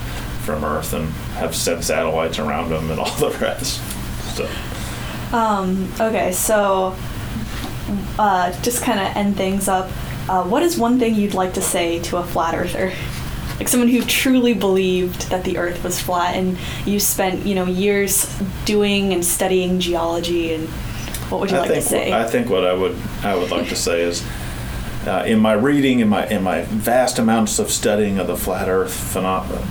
from 0.44 0.64
Earth 0.64 0.94
and 0.94 1.10
have 1.36 1.56
sent 1.56 1.84
satellites 1.84 2.40
around 2.40 2.70
them 2.70 2.92
and 2.92 3.00
all 3.00 3.12
the 3.18 3.30
rest. 3.40 3.82
So. 4.36 4.50
Um, 5.32 5.92
okay, 6.00 6.32
so 6.32 6.96
uh, 8.20 8.52
just 8.62 8.84
kind 8.84 9.00
of 9.00 9.16
end 9.16 9.36
things 9.36 9.68
up. 9.68 9.90
Uh, 10.30 10.44
what 10.44 10.64
is 10.64 10.78
one 10.78 11.00
thing 11.00 11.16
you'd 11.16 11.34
like 11.34 11.54
to 11.54 11.62
say 11.62 12.00
to 12.00 12.18
a 12.18 12.24
flat 12.24 12.56
earther? 12.56 12.94
Like 13.58 13.68
someone 13.68 13.90
who 13.90 14.02
truly 14.02 14.54
believed 14.54 15.30
that 15.30 15.44
the 15.44 15.58
Earth 15.58 15.84
was 15.84 16.00
flat, 16.00 16.36
and 16.36 16.58
you 16.86 17.00
spent 17.00 17.46
you 17.46 17.56
know 17.56 17.66
years 17.66 18.40
doing 18.66 19.14
and 19.14 19.24
studying 19.24 19.80
geology, 19.80 20.54
and 20.54 20.68
what 21.34 21.42
would 21.42 21.52
you 21.52 21.58
I 21.58 21.62
like 21.62 21.74
to 21.74 21.82
say? 21.82 22.14
I 22.14 22.26
think 22.26 22.50
what 22.50 22.64
I 22.64 22.74
would 22.74 22.96
I 23.24 23.36
would 23.36 23.52
like 23.52 23.70
to 23.70 23.76
say 23.76 24.02
is. 24.02 24.26
Uh, 25.06 25.22
in 25.28 25.38
my 25.38 25.52
reading, 25.52 26.00
in 26.00 26.08
my 26.08 26.26
in 26.28 26.42
my 26.42 26.62
vast 26.62 27.20
amounts 27.20 27.60
of 27.60 27.70
studying 27.70 28.20
of 28.20 28.28
the 28.28 28.38
flat 28.38 28.70
Earth 28.70 28.94
phenomenon, 28.94 29.62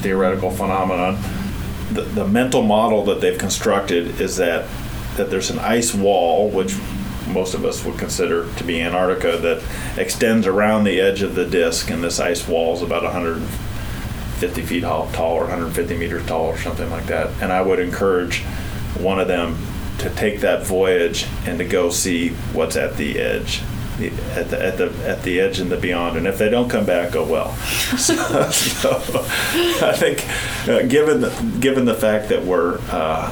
theoretical 0.00 0.50
phenomenon, 0.50 1.16
the, 1.92 2.02
the 2.02 2.26
mental 2.26 2.62
model 2.62 3.04
that 3.04 3.20
they've 3.20 3.38
constructed 3.38 4.20
is 4.20 4.36
that 4.36 4.68
that 5.16 5.30
there's 5.30 5.50
an 5.50 5.60
ice 5.60 5.94
wall, 5.94 6.50
which 6.50 6.76
most 7.28 7.54
of 7.54 7.64
us 7.64 7.84
would 7.84 7.96
consider 7.96 8.52
to 8.54 8.64
be 8.64 8.80
Antarctica, 8.80 9.36
that 9.36 9.62
extends 9.96 10.48
around 10.48 10.82
the 10.82 11.00
edge 11.00 11.22
of 11.22 11.36
the 11.36 11.44
disk, 11.44 11.90
and 11.90 12.02
this 12.02 12.18
ice 12.18 12.48
wall 12.48 12.74
is 12.74 12.82
about 12.82 13.04
150 13.04 14.62
feet 14.62 14.80
tall 14.80 15.34
or 15.34 15.42
150 15.42 15.96
meters 15.96 16.26
tall 16.26 16.46
or 16.46 16.58
something 16.58 16.90
like 16.90 17.06
that. 17.06 17.30
And 17.40 17.52
I 17.52 17.62
would 17.62 17.78
encourage 17.78 18.42
one 18.98 19.20
of 19.20 19.28
them 19.28 19.56
to 19.98 20.10
take 20.10 20.40
that 20.40 20.64
voyage 20.64 21.26
and 21.46 21.58
to 21.58 21.64
go 21.64 21.90
see 21.90 22.30
what's 22.52 22.76
at 22.76 22.96
the 22.96 23.18
edge 23.18 23.62
at 24.00 24.48
the 24.50 24.64
at 24.64 24.78
the 24.78 24.92
at 25.08 25.22
the 25.22 25.40
edge 25.40 25.58
and 25.58 25.70
the 25.70 25.76
beyond. 25.76 26.16
And 26.16 26.26
if 26.26 26.38
they 26.38 26.48
don't 26.48 26.68
come 26.68 26.86
back, 26.86 27.16
oh 27.16 27.26
well. 27.26 27.54
so, 27.96 28.14
so 28.50 28.90
I 29.84 29.92
think, 29.92 30.24
uh, 30.68 30.86
given 30.86 31.20
the, 31.22 31.56
given 31.60 31.84
the 31.84 31.94
fact 31.94 32.28
that 32.28 32.44
we're 32.44 32.78
uh, 32.90 33.30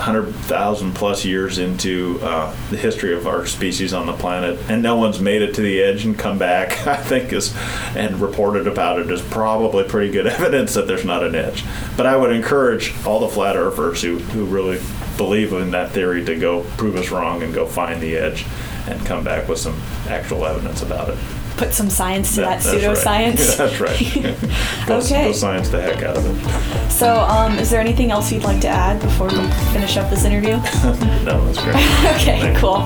hundred 0.00 0.32
thousand 0.32 0.94
plus 0.94 1.24
years 1.24 1.58
into 1.58 2.18
uh, 2.22 2.54
the 2.70 2.76
history 2.76 3.14
of 3.14 3.26
our 3.26 3.46
species 3.46 3.92
on 3.92 4.06
the 4.06 4.12
planet, 4.14 4.58
and 4.68 4.82
no 4.82 4.96
one's 4.96 5.20
made 5.20 5.42
it 5.42 5.54
to 5.54 5.60
the 5.60 5.82
edge 5.82 6.04
and 6.04 6.18
come 6.18 6.38
back. 6.38 6.86
I 6.86 6.96
think 6.96 7.32
is 7.32 7.54
and 7.94 8.20
reported 8.20 8.66
about 8.66 8.98
it 8.98 9.10
is 9.10 9.22
probably 9.22 9.84
pretty 9.84 10.10
good 10.10 10.26
evidence 10.38 10.74
that 10.74 10.86
there's 10.86 11.04
not 11.04 11.22
an 11.22 11.34
edge. 11.34 11.64
But 11.96 12.06
I 12.06 12.16
would 12.16 12.32
encourage 12.32 12.94
all 13.04 13.20
the 13.20 13.28
flat 13.28 13.56
earthers 13.56 14.02
who 14.02 14.18
who 14.18 14.46
really 14.46 14.80
believe 15.20 15.52
in 15.52 15.70
that 15.72 15.90
theory 15.90 16.24
to 16.24 16.34
go 16.34 16.62
prove 16.78 16.96
us 16.96 17.10
wrong 17.10 17.42
and 17.42 17.52
go 17.52 17.66
find 17.66 18.00
the 18.00 18.16
edge 18.16 18.46
and 18.88 19.04
come 19.04 19.22
back 19.22 19.46
with 19.50 19.58
some 19.58 19.78
actual 20.08 20.46
evidence 20.46 20.80
about 20.82 21.10
it. 21.10 21.18
Put 21.58 21.74
some 21.74 21.90
science 21.90 22.36
to 22.36 22.40
that, 22.40 22.62
that 22.62 22.80
pseudoscience. 22.80 23.58
Right. 23.58 23.58
that's 23.58 23.80
right. 23.80 24.86
go, 24.86 24.96
okay. 24.96 25.24
Go 25.26 25.32
science 25.32 25.68
the 25.68 25.82
heck 25.82 26.02
out 26.02 26.16
of 26.16 26.24
it. 26.24 26.90
So, 26.90 27.16
um, 27.20 27.58
is 27.58 27.68
there 27.68 27.82
anything 27.82 28.10
else 28.10 28.32
you'd 28.32 28.44
like 28.44 28.62
to 28.62 28.68
add 28.68 28.98
before 29.02 29.28
we 29.28 29.46
finish 29.74 29.98
up 29.98 30.08
this 30.08 30.24
interview? 30.24 30.56
no, 31.22 31.44
that's 31.44 31.62
great. 31.62 31.76
okay, 32.16 32.54
cool. 32.56 32.78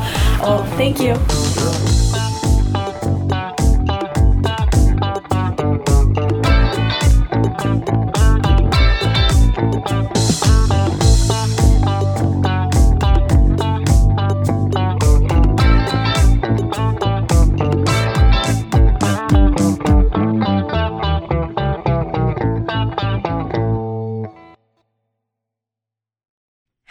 Well, 0.43 0.65
thank 0.77 0.99
you. 0.99 1.15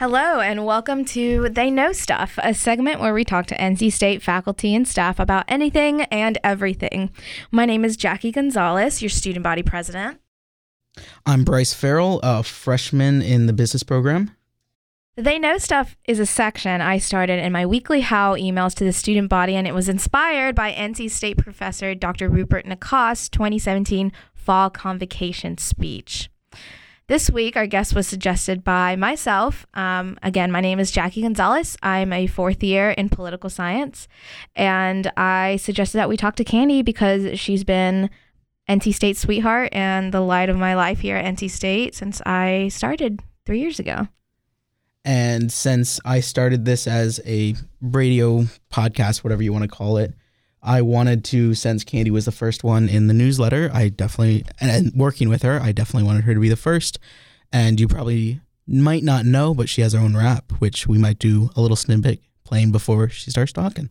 Hello, 0.04 0.42
and 0.42 0.66
welcome 0.66 1.06
to 1.06 1.48
They 1.48 1.72
Know 1.72 1.94
Stuff, 1.94 2.38
a 2.44 2.54
segment 2.54 3.00
where 3.00 3.14
we 3.14 3.24
talk 3.24 3.46
to 3.46 3.58
NC 3.58 3.90
State 3.94 4.22
faculty 4.22 4.76
and 4.76 4.86
staff 4.86 5.18
about 5.18 5.46
anything 5.48 6.02
and 6.02 6.38
everything. 6.44 7.10
My 7.52 7.66
name 7.66 7.86
is 7.86 7.96
Jackie 7.96 8.34
Gonzalez, 8.34 9.02
your 9.02 9.08
student 9.08 9.44
body 9.44 9.64
president. 9.64 10.20
I'm 11.26 11.46
Bryce 11.46 11.74
Farrell, 11.74 12.20
a 12.22 12.44
freshman 12.44 13.22
in 13.22 13.46
the 13.46 13.54
business 13.54 13.84
program. 13.84 14.36
They 15.16 15.40
Know 15.40 15.58
Stuff 15.58 15.96
is 16.06 16.20
a 16.20 16.26
section 16.26 16.82
I 16.82 16.98
started 16.98 17.42
in 17.42 17.54
my 17.54 17.66
weekly 17.66 18.02
How 18.02 18.36
emails 18.36 18.76
to 18.76 18.84
the 18.84 18.92
student 18.92 19.30
body, 19.30 19.56
and 19.56 19.66
it 19.66 19.74
was 19.74 19.88
inspired 19.88 20.54
by 20.54 20.74
NC 20.74 21.12
State 21.12 21.38
professor 21.38 21.96
Dr. 21.96 22.28
Rupert 22.28 22.66
Nacoste's 22.66 23.30
2017 23.30 24.12
fall 24.36 24.70
convocation 24.70 25.58
speech. 25.58 26.30
This 27.08 27.30
week, 27.30 27.58
our 27.58 27.68
guest 27.68 27.94
was 27.94 28.08
suggested 28.08 28.64
by 28.64 28.96
myself. 28.96 29.66
Um, 29.74 30.18
again, 30.24 30.54
my 30.54 30.62
name 30.62 30.80
is 30.80 30.90
Jackie 30.90 31.22
Gonzalez. 31.22 31.76
I'm 31.84 32.14
a 32.14 32.28
fourth 32.28 32.64
year 32.64 32.92
in 32.92 33.10
political 33.10 33.50
science. 33.50 34.08
And 34.56 35.12
I 35.18 35.58
suggested 35.58 35.98
that 35.98 36.08
we 36.08 36.16
talk 36.16 36.38
to 36.38 36.46
Candy 36.46 36.82
because 36.82 37.38
she's 37.38 37.66
been 37.66 38.10
NC 38.70 38.94
State 38.96 39.18
sweetheart 39.18 39.70
and 39.74 40.14
the 40.14 40.22
light 40.22 40.48
of 40.48 40.56
my 40.56 40.76
life 40.76 41.00
here 41.00 41.18
at 41.18 41.26
NC 41.26 41.50
State 41.52 41.94
since 41.94 42.22
I 42.26 42.70
started 42.70 43.22
three 43.46 43.60
years 43.60 43.80
ago. 43.80 44.08
And 45.04 45.52
since 45.52 46.00
I 46.06 46.22
started 46.22 46.64
this 46.64 46.88
as 46.88 47.20
a 47.26 47.56
radio 47.82 48.46
podcast, 48.72 49.26
whatever 49.26 49.44
you 49.44 49.52
want 49.52 49.64
to 49.64 49.68
call 49.68 49.98
it, 49.98 50.14
I 50.64 50.82
wanted 50.82 51.26
to, 51.26 51.54
since 51.54 51.84
Candy 51.84 52.10
was 52.10 52.24
the 52.24 52.32
first 52.32 52.64
one 52.64 52.88
in 52.88 53.08
the 53.08 53.14
newsletter, 53.14 53.70
I 53.74 53.90
definitely, 53.90 54.46
and 54.62 54.94
working 54.96 55.28
with 55.28 55.42
her, 55.42 55.60
I 55.62 55.74
definitely 55.74 56.08
wanted 56.08 56.24
her 56.24 56.34
to 56.34 56.40
be 56.40 56.48
the 56.48 56.56
first. 56.56 57.00
And 57.52 57.80
you 57.80 57.88
probably 57.90 58.40
might 58.66 59.04
not 59.04 59.26
know, 59.26 59.54
but 59.54 59.68
she 59.68 59.82
has 59.82 59.92
her 59.92 60.00
own 60.00 60.16
rap, 60.16 60.54
which 60.60 60.88
we 60.88 60.98
might 60.98 61.20
do 61.20 61.50
a 61.58 61.62
little 61.62 61.76
snippet 61.76 62.22
playing 62.46 62.72
before 62.72 63.10
she 63.10 63.30
starts 63.30 63.52
talking. 63.52 63.90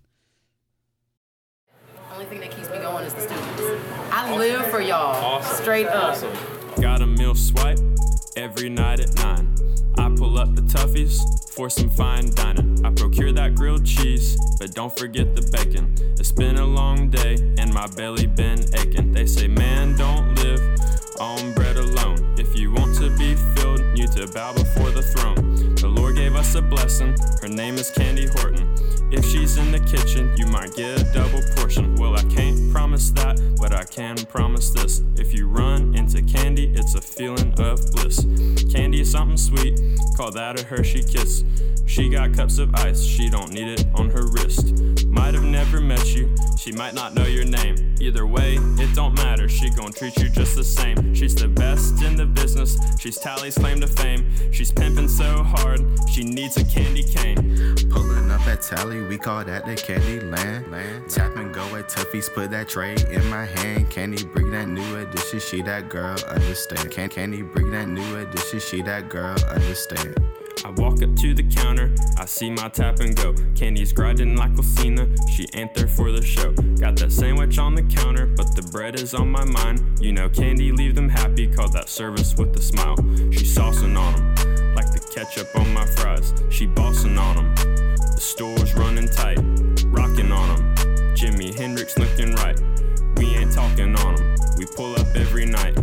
Only 2.11 2.25
thing 2.25 2.41
that 2.41 2.51
keeps 2.51 2.71
me 2.71 2.79
going 2.79 3.05
is 3.05 3.13
the 3.13 3.21
students. 3.21 3.63
I 4.11 4.35
live 4.37 4.67
for 4.67 4.81
y'all, 4.81 5.15
awesome. 5.23 5.63
straight 5.63 5.87
up. 5.87 6.15
Awesome. 6.15 6.33
Got 6.81 7.03
a 7.03 7.07
meal 7.07 7.35
swipe 7.35 7.92
every 8.37 8.69
night 8.69 9.01
at 9.01 9.15
nine. 9.17 9.55
I 9.99 10.09
pull 10.17 10.39
up 10.39 10.55
the 10.55 10.63
Tuffy's 10.63 11.21
for 11.53 11.69
some 11.69 11.91
fine 11.91 12.31
dining. 12.35 12.85
I 12.85 12.91
procure 12.91 13.33
that 13.33 13.55
grilled 13.55 13.85
cheese, 13.85 14.39
but 14.59 14.75
don't 14.75 14.97
forget 14.97 15.35
the 15.35 15.43
bacon. 15.53 15.95
It's 16.19 16.33
been 16.33 16.57
a 16.57 16.67
long 16.67 17.11
day 17.11 17.35
and 17.59 17.73
my 17.73 17.87
belly 17.89 18.27
been 18.27 18.61
aching. 18.75 19.13
They 19.13 19.27
say, 19.27 19.49
man, 19.49 19.97
don't 19.97 20.35
live 20.37 20.61
on 21.21 21.53
bread 21.55 21.77
alone. 21.77 22.35
If 22.39 22.57
you 22.57 22.73
want 22.73 22.97
to 22.97 23.11
be 23.17 23.35
filled, 23.55 23.81
you 23.97 24.07
to 24.09 24.27
bow 24.33 24.53
before 24.53 24.91
the 24.91 25.03
throne. 25.03 25.75
The 25.77 25.89
Lord 25.89 26.17
gave 26.17 26.35
us 26.35 26.55
a 26.55 26.63
blessing. 26.63 27.15
Her 27.41 27.49
name 27.49 27.75
is 27.75 27.91
Candy 27.91 28.27
Horton. 28.27 28.69
If 29.11 29.25
she's 29.27 29.59
in 29.59 29.71
the 29.71 29.81
kitchen, 29.81 30.33
you 30.37 30.47
might 30.47 30.75
get 30.75 31.01
a 31.01 31.05
double 31.13 31.43
portion. 31.57 31.97
Well, 31.97 32.17
I 32.17 32.23
can't 32.25 32.73
promise 32.73 32.92
that, 32.93 33.57
but 33.59 33.75
I 33.75 33.85
can 33.85 34.17
promise 34.27 34.71
this. 34.71 35.03
If 35.17 35.33
you 35.33 35.49
run 35.49 35.95
into 35.95 36.21
candy, 36.23 36.73
it's 36.75 36.95
a 36.95 37.01
feeling 37.01 37.55
of 37.59 37.81
bliss. 37.93 38.21
Candy 38.71 39.01
is 39.01 39.11
something 39.11 39.39
sweet, 39.39 39.81
call 40.17 40.31
that 40.33 40.61
a 40.61 40.65
Hershey 40.65 41.03
kiss. 41.03 41.43
She 41.87 42.11
got 42.11 42.35
cups 42.35 42.59
of 42.59 42.75
ice, 42.75 43.03
she 43.03 43.29
don't 43.31 43.53
need 43.53 43.69
it 43.69 43.87
on 43.95 44.11
her 44.11 44.27
wrist. 44.27 44.75
Might 45.07 45.35
have 45.35 45.45
never 45.45 45.81
met 45.81 46.15
you, 46.15 46.35
she 46.59 46.73
might 46.73 46.95
not 46.95 47.15
know 47.15 47.25
your 47.27 47.45
name. 47.45 47.77
Either 48.01 48.27
way, 48.27 48.57
it 48.57 48.95
don't 48.95 49.15
matter, 49.15 49.49
she 49.49 49.71
gon' 49.71 49.93
treat 49.93 50.17
you 50.19 50.29
just 50.29 50.57
the 50.57 50.65
same. 50.65 51.15
She's 51.15 51.35
the 51.35 51.49
best 51.49 52.03
in 52.03 52.17
the 52.17 52.27
business, 52.27 52.79
she's 52.99 53.19
Talley's 53.19 53.57
claim 53.57 53.81
to 53.81 53.87
fame. 53.87 54.25
She's 54.53 54.71
pimping 54.71 55.09
so 55.09 55.43
hard, 55.43 55.81
she 56.11 56.25
needs 56.25 56.57
a 56.59 56.65
candy 56.65 57.03
cane. 57.03 57.52
Talley, 58.63 59.03
we 59.03 59.19
call 59.19 59.45
that 59.45 59.67
the 59.67 59.75
candy 59.75 60.21
land. 60.21 60.71
land. 60.71 61.11
Tap 61.11 61.35
and 61.37 61.53
go 61.53 61.75
at 61.75 61.89
Tuffy's, 61.89 62.29
put 62.29 62.51
that 62.53 62.69
tray 62.69 62.95
in 63.11 63.27
my 63.29 63.45
hand. 63.45 63.91
Candy 63.91 64.25
bring 64.25 64.53
that 64.53 64.69
new 64.69 64.97
addition, 64.99 65.41
she 65.41 65.63
that 65.63 65.89
girl, 65.89 66.17
understand. 66.29 66.91
Can 66.91 67.09
Candy 67.09 67.43
bring 67.43 67.73
that 67.73 67.89
new 67.89 68.17
addition, 68.19 68.61
she 68.61 68.81
that 68.83 69.09
girl, 69.09 69.37
understand. 69.49 70.17
I 70.65 70.71
walk 70.71 71.03
up 71.03 71.17
to 71.17 71.35
the 71.35 71.43
counter, 71.43 71.93
I 72.19 72.25
see 72.27 72.51
my 72.51 72.69
tap 72.69 73.01
and 73.01 73.17
go. 73.17 73.35
Candy's 73.57 73.93
grinding 73.93 74.37
like 74.37 74.53
Lucina, 74.53 75.09
she 75.29 75.49
ain't 75.55 75.75
there 75.75 75.89
for 75.89 76.13
the 76.13 76.23
show. 76.23 76.53
Got 76.79 76.97
that 76.97 77.11
sandwich 77.11 77.59
on 77.59 77.75
the 77.75 77.83
counter, 77.83 78.27
but 78.27 78.55
the 78.55 78.63
bread 78.71 78.95
is 78.95 79.13
on 79.13 79.29
my 79.29 79.45
mind. 79.45 79.83
You 80.01 80.13
know, 80.13 80.29
Candy 80.29 80.71
leave 80.71 80.95
them 80.95 81.09
happy, 81.09 81.49
call 81.49 81.69
that 81.71 81.89
service 81.89 82.37
with 82.37 82.57
a 82.57 82.63
smile. 82.63 82.97
She 83.33 83.45
saucing 83.45 83.99
on 83.99 84.15
them, 84.15 84.75
like 84.77 84.93
the 84.93 85.01
ketchup 85.13 85.49
on 85.57 85.73
my 85.75 85.85
fries. 85.87 86.33
She 86.51 86.67
bossing 86.67 87.19
on 87.19 87.37
them, 87.37 87.55
the 87.57 87.72
store's 88.23 88.75
running 88.75 89.09
tight, 89.09 89.39
rocking 89.87 90.31
on 90.31 90.49
them. 90.57 90.75
Jimi 91.17 91.53
Hendrix 91.55 91.99
looking 91.99 92.35
right, 92.37 92.59
we 93.17 93.27
ain't 93.35 93.53
talking 93.53 93.97
on 93.97 94.15
them. 94.15 94.37
We 94.57 94.65
pull 94.65 94.95
up 94.95 95.07
every 95.17 95.45
night. 95.45 95.75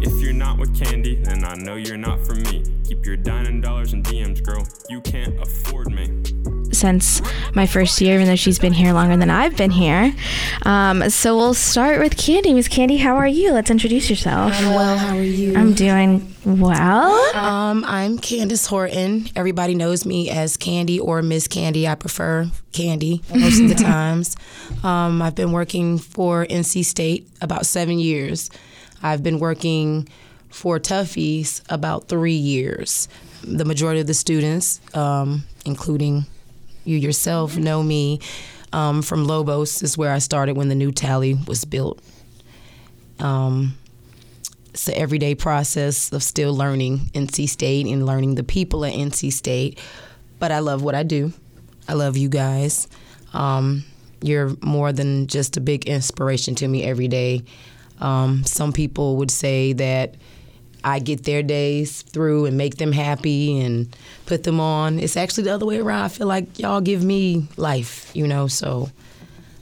If 0.00 0.22
you're 0.22 0.32
not 0.32 0.58
with 0.58 0.78
Candy, 0.78 1.16
then 1.16 1.44
I 1.44 1.54
know 1.56 1.74
you're 1.74 1.98
not 1.98 2.24
for 2.24 2.34
me. 2.34 2.62
Keep 2.84 3.04
your 3.04 3.16
dining 3.16 3.60
dollars 3.60 3.92
and 3.92 4.04
DMs, 4.04 4.42
girl. 4.42 4.66
You 4.88 5.00
can't 5.00 5.38
afford 5.40 5.92
me. 5.92 6.49
Since 6.80 7.20
my 7.54 7.66
first 7.66 8.00
year, 8.00 8.14
even 8.14 8.26
though 8.26 8.36
she's 8.36 8.58
been 8.58 8.72
here 8.72 8.94
longer 8.94 9.14
than 9.14 9.28
I've 9.28 9.54
been 9.54 9.70
here. 9.70 10.14
Um, 10.62 11.10
so 11.10 11.36
we'll 11.36 11.52
start 11.52 12.00
with 12.00 12.16
Candy. 12.16 12.54
Miss 12.54 12.68
Candy, 12.68 12.96
how 12.96 13.16
are 13.16 13.28
you? 13.28 13.52
Let's 13.52 13.70
introduce 13.70 14.08
yourself. 14.08 14.54
I'm 14.54 14.74
well. 14.74 14.96
How 14.96 15.14
are 15.18 15.22
you? 15.22 15.54
I'm 15.54 15.74
doing 15.74 16.34
well. 16.46 17.12
Um, 17.36 17.84
I'm 17.86 18.16
Candace 18.18 18.66
Horton. 18.66 19.26
Everybody 19.36 19.74
knows 19.74 20.06
me 20.06 20.30
as 20.30 20.56
Candy 20.56 20.98
or 20.98 21.20
Miss 21.20 21.46
Candy. 21.46 21.86
I 21.86 21.96
prefer 21.96 22.50
Candy 22.72 23.20
most 23.34 23.60
of 23.60 23.68
the 23.68 23.74
times. 23.84 24.34
Um, 24.82 25.20
I've 25.20 25.34
been 25.34 25.52
working 25.52 25.98
for 25.98 26.46
NC 26.46 26.86
State 26.86 27.28
about 27.42 27.66
seven 27.66 27.98
years. 27.98 28.48
I've 29.02 29.22
been 29.22 29.38
working 29.38 30.08
for 30.48 30.78
Tuffy's 30.78 31.60
about 31.68 32.08
three 32.08 32.32
years. 32.32 33.06
The 33.44 33.66
majority 33.66 34.00
of 34.00 34.06
the 34.06 34.14
students, 34.14 34.80
um, 34.96 35.44
including 35.66 36.24
you 36.84 36.96
yourself, 36.96 37.56
know 37.56 37.82
me 37.82 38.20
um, 38.72 39.02
from 39.02 39.26
Lobos. 39.26 39.82
Is 39.82 39.96
where 39.98 40.12
I 40.12 40.18
started 40.18 40.56
when 40.56 40.68
the 40.68 40.74
new 40.74 40.92
Talley 40.92 41.34
was 41.46 41.64
built. 41.64 42.00
Um, 43.18 43.76
it's 44.70 44.84
the 44.84 44.96
everyday 44.96 45.34
process 45.34 46.12
of 46.12 46.22
still 46.22 46.54
learning 46.54 47.10
NC 47.12 47.48
State 47.48 47.86
and 47.86 48.06
learning 48.06 48.36
the 48.36 48.44
people 48.44 48.84
at 48.84 48.94
NC 48.94 49.32
State. 49.32 49.78
But 50.38 50.52
I 50.52 50.60
love 50.60 50.82
what 50.82 50.94
I 50.94 51.02
do. 51.02 51.32
I 51.88 51.94
love 51.94 52.16
you 52.16 52.28
guys. 52.28 52.88
Um, 53.32 53.84
you're 54.22 54.56
more 54.62 54.92
than 54.92 55.26
just 55.26 55.56
a 55.56 55.60
big 55.60 55.86
inspiration 55.86 56.54
to 56.56 56.68
me 56.68 56.84
every 56.84 57.08
day. 57.08 57.42
Um, 58.00 58.44
some 58.44 58.72
people 58.72 59.16
would 59.16 59.30
say 59.30 59.72
that 59.74 60.14
I 60.84 60.98
get 60.98 61.24
their 61.24 61.42
days 61.42 62.02
through 62.02 62.46
and 62.46 62.56
make 62.56 62.76
them 62.76 62.92
happy 62.92 63.60
and 63.60 63.94
put 64.26 64.44
them 64.44 64.60
on. 64.60 64.98
It's 64.98 65.16
actually 65.16 65.44
the 65.44 65.54
other 65.54 65.66
way 65.66 65.78
around. 65.78 66.04
I 66.04 66.08
feel 66.08 66.26
like 66.26 66.58
y'all 66.58 66.80
give 66.80 67.04
me 67.04 67.46
life, 67.56 68.10
you 68.14 68.26
know. 68.26 68.46
So 68.46 68.90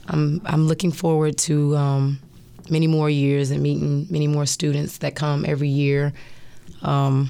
I'm 0.07 0.41
I'm 0.45 0.67
looking 0.67 0.91
forward 0.91 1.37
to 1.39 1.75
um, 1.75 2.19
many 2.69 2.87
more 2.87 3.09
years 3.09 3.51
and 3.51 3.61
meeting 3.61 4.07
many 4.09 4.27
more 4.27 4.45
students 4.45 4.99
that 4.99 5.15
come 5.15 5.45
every 5.45 5.69
year. 5.69 6.13
Um, 6.81 7.29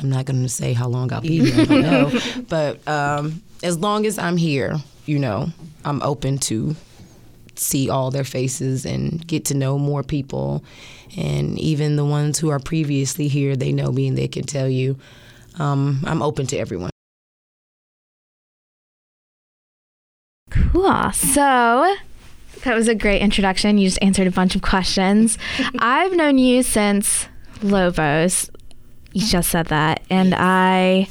I'm 0.00 0.10
not 0.10 0.26
going 0.26 0.42
to 0.42 0.48
say 0.48 0.72
how 0.72 0.88
long 0.88 1.12
I'll 1.12 1.20
be 1.20 1.50
here, 1.50 1.60
I 1.60 1.64
don't 1.64 1.82
know. 1.82 2.20
but 2.48 2.86
um, 2.86 3.42
as 3.62 3.78
long 3.78 4.06
as 4.06 4.18
I'm 4.18 4.36
here, 4.36 4.76
you 5.06 5.18
know, 5.18 5.48
I'm 5.84 6.00
open 6.02 6.38
to 6.38 6.76
see 7.60 7.88
all 7.90 8.10
their 8.10 8.24
faces 8.24 8.84
and 8.84 9.26
get 9.26 9.44
to 9.46 9.54
know 9.54 9.78
more 9.78 10.02
people. 10.02 10.64
And 11.16 11.58
even 11.58 11.96
the 11.96 12.04
ones 12.04 12.38
who 12.38 12.50
are 12.50 12.58
previously 12.58 13.28
here, 13.28 13.56
they 13.56 13.72
know 13.72 13.90
me 13.90 14.08
and 14.08 14.16
they 14.18 14.28
can 14.28 14.44
tell 14.44 14.68
you 14.68 14.96
um, 15.58 16.00
I'm 16.04 16.22
open 16.22 16.46
to 16.48 16.56
everyone. 16.56 16.90
Cool. 20.50 21.12
So 21.12 21.96
that 22.64 22.74
was 22.74 22.88
a 22.88 22.94
great 22.94 23.20
introduction. 23.20 23.78
You 23.78 23.86
just 23.88 24.02
answered 24.02 24.26
a 24.26 24.30
bunch 24.30 24.54
of 24.54 24.62
questions. 24.62 25.38
I've 25.78 26.12
known 26.12 26.38
you 26.38 26.62
since 26.62 27.26
Lobos. 27.62 28.50
You 29.12 29.26
just 29.26 29.50
said 29.50 29.66
that. 29.66 30.02
And 30.10 30.34
I 30.36 31.08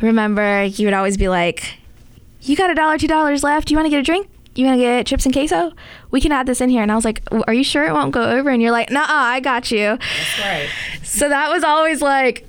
remember 0.00 0.64
you 0.64 0.86
would 0.86 0.94
always 0.94 1.16
be 1.16 1.28
like, 1.28 1.78
You 2.42 2.56
got 2.56 2.70
a 2.70 2.74
dollar, 2.74 2.98
two 2.98 3.08
dollars 3.08 3.42
left. 3.42 3.70
You 3.70 3.76
want 3.76 3.86
to 3.86 3.90
get 3.90 4.00
a 4.00 4.02
drink? 4.02 4.28
You 4.54 4.66
want 4.66 4.78
to 4.78 4.82
get 4.82 5.06
chips 5.06 5.24
and 5.24 5.34
queso? 5.34 5.72
We 6.10 6.20
can 6.20 6.30
add 6.32 6.46
this 6.46 6.60
in 6.60 6.68
here. 6.68 6.82
And 6.82 6.92
I 6.92 6.94
was 6.94 7.04
like, 7.04 7.22
Are 7.46 7.54
you 7.54 7.64
sure 7.64 7.84
it 7.84 7.92
won't 7.92 8.12
go 8.12 8.22
over? 8.22 8.50
And 8.50 8.60
you're 8.60 8.70
like, 8.70 8.90
Nah, 8.90 9.06
I 9.08 9.40
got 9.40 9.70
you. 9.70 9.96
That's 9.98 10.38
right. 10.40 10.68
So 11.02 11.28
that 11.28 11.50
was 11.50 11.64
always 11.64 12.02
like, 12.02 12.46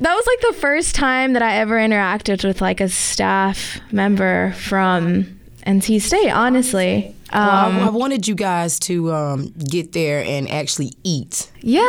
that 0.00 0.14
was 0.14 0.26
like 0.26 0.54
the 0.54 0.60
first 0.60 0.94
time 0.94 1.32
that 1.34 1.42
I 1.42 1.56
ever 1.56 1.76
interacted 1.76 2.44
with 2.44 2.60
like 2.60 2.80
a 2.80 2.88
staff 2.88 3.80
member 3.92 4.52
from 4.52 5.38
NC 5.66 6.00
State, 6.00 6.30
honestly. 6.30 7.14
Well, 7.32 7.42
I- 7.42 7.66
Um, 7.68 7.76
I, 7.80 7.90
wanted 7.90 8.26
you 8.26 8.34
guys 8.34 8.78
to 8.80 9.12
um, 9.12 9.52
get 9.68 9.92
there 9.92 10.22
and 10.24 10.48
actually 10.50 10.92
eat. 11.04 11.50
yeah. 11.60 11.80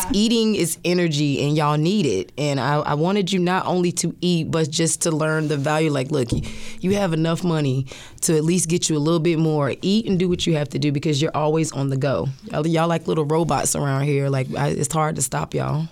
Because 0.00 0.16
eating 0.16 0.54
is 0.54 0.78
energy 0.84 1.42
and 1.46 1.56
y'all 1.56 1.76
need 1.76 2.06
it. 2.06 2.32
And 2.38 2.58
I, 2.58 2.76
I 2.80 2.94
wanted 2.94 3.32
you 3.32 3.38
not 3.38 3.66
only 3.66 3.92
to 3.92 4.14
eat, 4.20 4.50
but 4.50 4.70
just 4.70 5.02
to 5.02 5.10
learn 5.10 5.48
the 5.48 5.56
value. 5.56 5.90
Like, 5.90 6.10
look, 6.10 6.32
you, 6.32 6.42
you 6.80 6.94
have 6.94 7.12
enough 7.12 7.44
money 7.44 7.86
to 8.22 8.36
at 8.36 8.44
least 8.44 8.68
get 8.68 8.88
you 8.88 8.96
a 8.96 9.02
little 9.06 9.20
bit 9.20 9.38
more. 9.38 9.74
Eat 9.82 10.06
and 10.06 10.18
do 10.18 10.28
what 10.28 10.46
you 10.46 10.54
have 10.56 10.68
to 10.70 10.78
do 10.78 10.92
because 10.92 11.20
you're 11.20 11.36
always 11.36 11.72
on 11.72 11.90
the 11.90 11.96
go. 11.96 12.28
Y'all, 12.50 12.66
y'all 12.66 12.88
like 12.88 13.06
little 13.06 13.24
robots 13.26 13.76
around 13.76 14.04
here. 14.04 14.28
Like, 14.28 14.46
I, 14.56 14.68
it's 14.68 14.92
hard 14.92 15.16
to 15.16 15.22
stop 15.22 15.52
y'all. 15.54 15.88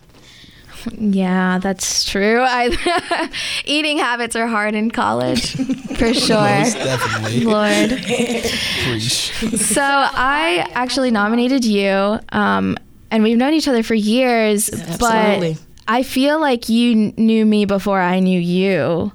Yeah, 0.92 1.58
that's 1.58 2.04
true. 2.04 2.40
I, 2.46 3.30
eating 3.64 3.98
habits 3.98 4.36
are 4.36 4.46
hard 4.46 4.74
in 4.74 4.90
college, 4.90 5.54
for 5.96 6.14
sure. 6.14 6.36
Most 6.36 6.74
definitely. 6.74 7.40
Lord. 7.40 7.90
Preach. 7.90 9.32
So 9.58 9.82
I 9.82 10.68
actually 10.74 11.10
nominated 11.10 11.64
you, 11.64 12.18
um, 12.30 12.76
and 13.10 13.22
we've 13.22 13.38
known 13.38 13.54
each 13.54 13.68
other 13.68 13.82
for 13.82 13.94
years, 13.94 14.68
Absolutely. 14.68 15.54
but 15.54 15.62
I 15.86 16.02
feel 16.02 16.40
like 16.40 16.68
you 16.68 17.12
knew 17.16 17.44
me 17.44 17.64
before 17.64 18.00
I 18.00 18.20
knew 18.20 18.40
you. 18.40 19.12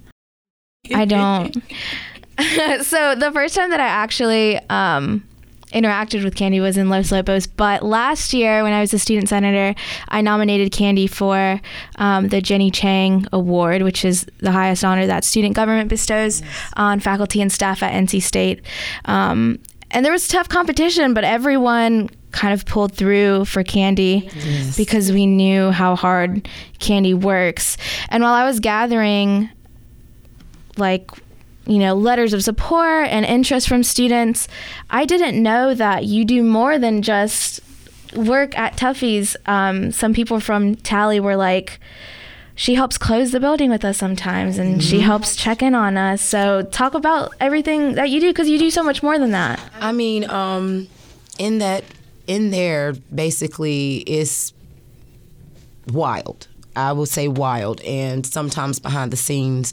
I 0.93 1.05
don't. 1.05 1.55
so 2.83 3.15
the 3.15 3.31
first 3.33 3.55
time 3.55 3.69
that 3.71 3.79
I 3.81 3.87
actually 3.87 4.57
um, 4.69 5.23
interacted 5.73 6.23
with 6.23 6.35
Candy 6.35 6.59
was 6.59 6.77
in 6.77 6.89
Los 6.89 7.11
Lobos, 7.11 7.47
but 7.47 7.83
last 7.83 8.33
year 8.33 8.63
when 8.63 8.73
I 8.73 8.81
was 8.81 8.93
a 8.93 8.99
student 8.99 9.29
senator, 9.29 9.79
I 10.07 10.21
nominated 10.21 10.71
Candy 10.71 11.07
for 11.07 11.61
um, 11.97 12.29
the 12.29 12.41
Jenny 12.41 12.71
Chang 12.71 13.25
Award, 13.31 13.83
which 13.83 14.03
is 14.03 14.25
the 14.39 14.51
highest 14.51 14.83
honor 14.83 15.05
that 15.05 15.23
student 15.23 15.55
government 15.55 15.89
bestows 15.89 16.41
on 16.75 16.99
faculty 16.99 17.41
and 17.41 17.51
staff 17.51 17.83
at 17.83 17.93
NC 17.93 18.21
State. 18.21 18.61
Um, 19.05 19.59
and 19.91 20.05
there 20.05 20.11
was 20.11 20.27
tough 20.27 20.49
competition, 20.49 21.13
but 21.13 21.23
everyone 21.23 22.09
kind 22.31 22.53
of 22.53 22.65
pulled 22.65 22.93
through 22.93 23.45
for 23.45 23.63
Candy 23.63 24.29
because 24.77 25.11
we 25.11 25.25
knew 25.25 25.71
how 25.71 25.95
hard 25.95 26.47
Candy 26.77 27.13
works. 27.13 27.75
And 28.09 28.21
while 28.21 28.33
I 28.33 28.45
was 28.45 28.59
gathering 28.59 29.49
like 30.77 31.09
you 31.69 31.77
know 31.77 31.93
letters 31.93 32.33
of 32.33 32.43
support 32.43 33.07
and 33.07 33.25
interest 33.25 33.67
from 33.69 33.83
students. 33.83 34.47
I 34.89 35.05
didn't 35.05 35.41
know 35.41 35.73
that 35.73 36.05
you 36.05 36.25
do 36.25 36.43
more 36.43 36.77
than 36.79 37.01
just 37.01 37.61
work 38.15 38.57
at 38.57 38.75
tuffy's. 38.75 39.37
Um, 39.45 39.91
some 39.91 40.13
people 40.13 40.39
from 40.39 40.75
Talley 40.75 41.19
were 41.19 41.35
like 41.35 41.79
she 42.55 42.75
helps 42.75 42.97
close 42.97 43.31
the 43.31 43.39
building 43.39 43.69
with 43.69 43.85
us 43.85 43.97
sometimes 43.97 44.57
and 44.57 44.83
she 44.83 44.99
helps 44.99 45.37
check 45.37 45.61
in 45.61 45.73
on 45.73 45.95
us. 45.95 46.21
So 46.21 46.63
talk 46.63 46.93
about 46.93 47.33
everything 47.39 47.93
that 47.93 48.09
you 48.09 48.19
do 48.19 48.31
because 48.31 48.49
you 48.49 48.59
do 48.59 48.69
so 48.69 48.83
much 48.83 49.01
more 49.01 49.17
than 49.17 49.31
that. 49.31 49.61
I 49.79 49.93
mean, 49.93 50.29
um, 50.29 50.89
in 51.37 51.59
that, 51.59 51.85
in 52.27 52.51
there, 52.51 52.95
basically, 53.15 53.99
is 53.99 54.51
wild. 55.93 56.49
I 56.75 56.91
would 56.91 57.07
say 57.07 57.29
wild, 57.29 57.79
and 57.81 58.25
sometimes 58.25 58.77
behind 58.79 59.11
the 59.11 59.17
scenes, 59.17 59.71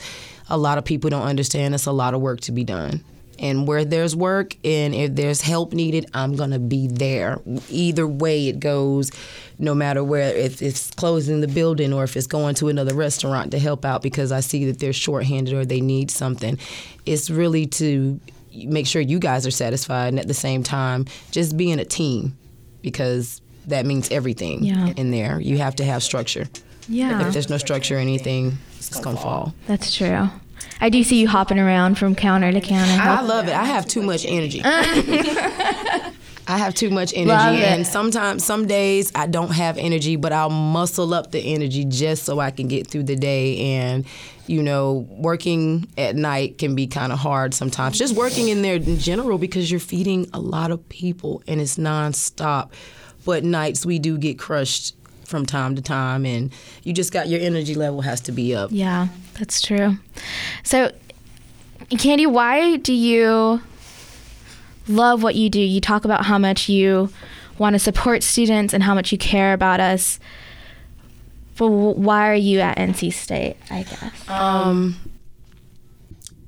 a 0.48 0.56
lot 0.58 0.78
of 0.78 0.84
people 0.84 1.10
don't 1.10 1.22
understand. 1.26 1.74
It's 1.74 1.86
a 1.86 1.92
lot 1.92 2.14
of 2.14 2.20
work 2.20 2.40
to 2.42 2.52
be 2.52 2.64
done. 2.64 3.02
And 3.38 3.68
where 3.68 3.84
there's 3.84 4.16
work 4.16 4.56
and 4.64 4.94
if 4.94 5.14
there's 5.14 5.42
help 5.42 5.74
needed, 5.74 6.06
I'm 6.14 6.36
gonna 6.36 6.58
be 6.58 6.88
there. 6.88 7.38
Either 7.68 8.06
way 8.06 8.48
it 8.48 8.58
goes, 8.60 9.10
no 9.58 9.74
matter 9.74 10.02
where 10.02 10.34
if 10.34 10.62
it's 10.62 10.90
closing 10.92 11.42
the 11.42 11.48
building 11.48 11.92
or 11.92 12.02
if 12.04 12.16
it's 12.16 12.26
going 12.26 12.54
to 12.56 12.68
another 12.68 12.94
restaurant 12.94 13.50
to 13.50 13.58
help 13.58 13.84
out 13.84 14.00
because 14.02 14.32
I 14.32 14.40
see 14.40 14.64
that 14.66 14.78
they're 14.78 14.94
shorthanded 14.94 15.52
or 15.52 15.66
they 15.66 15.82
need 15.82 16.10
something. 16.10 16.58
It's 17.04 17.28
really 17.28 17.66
to 17.66 18.18
make 18.54 18.86
sure 18.86 19.02
you 19.02 19.18
guys 19.18 19.46
are 19.46 19.50
satisfied 19.50 20.08
and 20.08 20.18
at 20.18 20.28
the 20.28 20.34
same 20.34 20.62
time 20.62 21.04
just 21.30 21.58
being 21.58 21.78
a 21.78 21.84
team 21.84 22.38
because 22.80 23.42
that 23.66 23.84
means 23.84 24.10
everything 24.10 24.64
Yeah. 24.64 24.94
in 24.96 25.10
there. 25.10 25.38
You 25.40 25.58
have 25.58 25.76
to 25.76 25.84
have 25.84 26.02
structure. 26.02 26.48
Yeah 26.88 27.26
If 27.26 27.32
there's 27.32 27.48
no 27.50 27.58
structure 27.58 27.96
or 27.96 28.00
anything, 28.00 28.58
it's 28.78 28.98
gonna 29.00 29.16
fall. 29.16 29.54
that's 29.66 29.94
true 29.96 30.28
i 30.80 30.88
do 30.88 31.02
see 31.04 31.20
you 31.20 31.28
hopping 31.28 31.58
around 31.58 31.96
from 31.98 32.14
counter 32.14 32.52
to 32.52 32.60
counter 32.60 33.00
I 33.02 33.20
love 33.22 33.48
it. 33.48 33.54
I 33.54 33.64
have 33.64 33.86
too 33.86 34.02
much 34.02 34.24
energy. 34.26 34.60
I 36.48 36.58
have 36.58 36.74
too 36.74 36.90
much 36.90 37.12
energy, 37.12 37.28
Love 37.28 37.54
it. 37.56 37.64
and 37.64 37.84
sometimes, 37.84 38.44
some 38.44 38.68
days 38.68 39.10
I 39.16 39.26
don't 39.26 39.50
have 39.50 39.78
energy, 39.78 40.14
but 40.14 40.32
I'll 40.32 40.48
muscle 40.50 41.12
up 41.12 41.32
the 41.32 41.40
energy 41.40 41.84
just 41.84 42.22
so 42.22 42.38
I 42.38 42.52
can 42.52 42.68
get 42.68 42.86
through 42.86 43.02
the 43.02 43.16
day. 43.16 43.58
And 43.78 44.04
you 44.46 44.62
know, 44.62 45.08
working 45.10 45.88
at 45.98 46.14
night 46.14 46.58
can 46.58 46.76
be 46.76 46.86
kind 46.86 47.12
of 47.12 47.18
hard 47.18 47.52
sometimes. 47.52 47.98
Just 47.98 48.14
working 48.14 48.46
in 48.48 48.62
there 48.62 48.76
in 48.76 48.98
general 48.98 49.38
because 49.38 49.72
you're 49.72 49.80
feeding 49.80 50.30
a 50.32 50.38
lot 50.38 50.70
of 50.70 50.88
people 50.88 51.42
and 51.48 51.60
it's 51.60 51.78
nonstop. 51.78 52.70
But 53.24 53.42
nights 53.42 53.84
we 53.84 53.98
do 53.98 54.16
get 54.16 54.38
crushed 54.38 54.94
from 55.26 55.46
time 55.46 55.76
to 55.76 55.82
time, 55.82 56.24
and 56.24 56.52
you 56.82 56.92
just 56.92 57.12
got 57.12 57.28
your 57.28 57.40
energy 57.40 57.74
level 57.74 58.00
has 58.00 58.20
to 58.22 58.32
be 58.32 58.54
up. 58.54 58.70
Yeah, 58.72 59.08
that's 59.38 59.60
true. 59.60 59.96
So, 60.62 60.92
Candy, 61.98 62.26
why 62.26 62.76
do 62.76 62.92
you 62.92 63.60
love 64.88 65.22
what 65.22 65.34
you 65.34 65.50
do? 65.50 65.60
You 65.60 65.80
talk 65.80 66.04
about 66.04 66.24
how 66.24 66.38
much 66.38 66.68
you 66.68 67.10
want 67.58 67.74
to 67.74 67.78
support 67.78 68.22
students 68.22 68.74
and 68.74 68.82
how 68.82 68.94
much 68.94 69.12
you 69.12 69.18
care 69.18 69.52
about 69.52 69.80
us. 69.80 70.18
But 71.56 71.68
why 71.68 72.28
are 72.28 72.34
you 72.34 72.60
at 72.60 72.76
NC 72.76 73.12
State? 73.12 73.56
I 73.70 73.82
guess. 73.84 74.28
Um, 74.28 74.96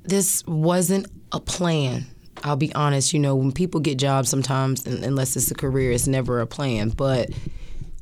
this 0.03 0.45
wasn't 0.45 1.07
a 1.31 1.39
plan. 1.39 2.05
I'll 2.43 2.55
be 2.55 2.73
honest. 2.75 3.13
You 3.13 3.19
know, 3.19 3.35
when 3.35 3.51
people 3.51 3.79
get 3.79 3.97
jobs, 3.97 4.29
sometimes, 4.29 4.85
unless 4.85 5.35
it's 5.35 5.51
a 5.51 5.55
career, 5.55 5.91
it's 5.91 6.07
never 6.07 6.41
a 6.41 6.47
plan. 6.47 6.89
But 6.89 7.31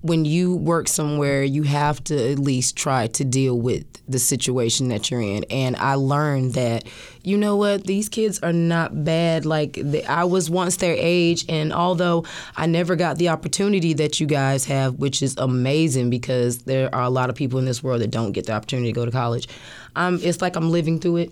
when 0.02 0.26
you 0.26 0.56
work 0.56 0.88
somewhere, 0.88 1.44
you 1.44 1.64
have 1.64 2.04
to 2.06 2.32
at 2.32 2.40
least 2.40 2.76
try 2.76 3.08
to 3.08 3.26
deal 3.26 3.60
with 3.60 3.86
the 4.08 4.20
situation 4.20 4.88
that 4.90 5.10
you're 5.10 5.22
in. 5.22 5.44
And 5.50 5.76
I 5.76 5.96
learned 5.96 6.54
that, 6.54 6.88
you 7.24 7.38
know 7.38 7.56
what, 7.56 7.86
these 7.86 8.08
kids 8.08 8.40
are 8.40 8.54
not 8.54 9.04
bad. 9.04 9.46
Like, 9.46 9.74
they, 9.74 10.04
I 10.06 10.24
was 10.24 10.50
once 10.50 10.78
their 10.78 10.96
age, 10.98 11.46
and 11.50 11.74
although 11.74 12.26
I 12.56 12.68
never 12.68 12.96
got 12.96 13.18
the 13.18 13.30
opportunity 13.30 13.94
that 13.94 14.20
you 14.20 14.28
guys 14.28 14.66
have, 14.66 14.96
which 14.96 15.22
is 15.22 15.36
amazing 15.38 16.10
because 16.10 16.60
there 16.60 16.94
are 16.94 17.04
a 17.04 17.10
lot 17.10 17.30
of 17.30 17.36
people 17.36 17.60
in 17.60 17.66
this 17.66 17.84
world 17.84 18.02
that 18.02 18.12
don't 18.12 18.32
get 18.32 18.46
the 18.46 18.54
opportunity 18.54 18.90
to 18.90 18.96
go 18.96 19.06
to 19.06 19.12
college, 19.12 19.50
um, 19.96 20.20
it's 20.22 20.42
like 20.42 20.56
I'm 20.56 20.70
living 20.70 21.00
through 21.00 21.18
it 21.18 21.32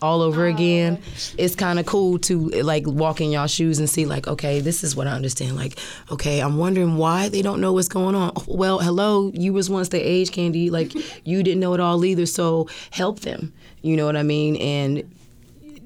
all 0.00 0.22
over 0.22 0.46
oh, 0.46 0.50
again. 0.50 1.02
It's 1.36 1.54
kind 1.54 1.78
of 1.78 1.86
cool 1.86 2.18
to 2.20 2.48
like 2.62 2.86
walk 2.86 3.20
in 3.20 3.30
y'all 3.30 3.46
shoes 3.46 3.78
and 3.78 3.88
see 3.88 4.06
like, 4.06 4.26
okay, 4.26 4.60
this 4.60 4.84
is 4.84 4.94
what 4.94 5.06
I 5.06 5.12
understand. 5.12 5.56
Like, 5.56 5.78
okay, 6.10 6.40
I'm 6.40 6.56
wondering 6.56 6.96
why 6.96 7.28
they 7.28 7.42
don't 7.42 7.60
know 7.60 7.72
what's 7.72 7.88
going 7.88 8.14
on. 8.14 8.32
Oh, 8.36 8.44
well, 8.46 8.78
hello, 8.78 9.30
you 9.34 9.52
was 9.52 9.68
once 9.68 9.88
their 9.88 10.02
age, 10.02 10.32
Candy. 10.32 10.70
Like, 10.70 10.92
you 11.26 11.42
didn't 11.42 11.60
know 11.60 11.74
it 11.74 11.80
all 11.80 12.04
either. 12.04 12.26
So 12.26 12.68
help 12.90 13.20
them. 13.20 13.52
You 13.82 13.96
know 13.96 14.06
what 14.06 14.16
I 14.16 14.22
mean? 14.22 14.56
And 14.56 15.10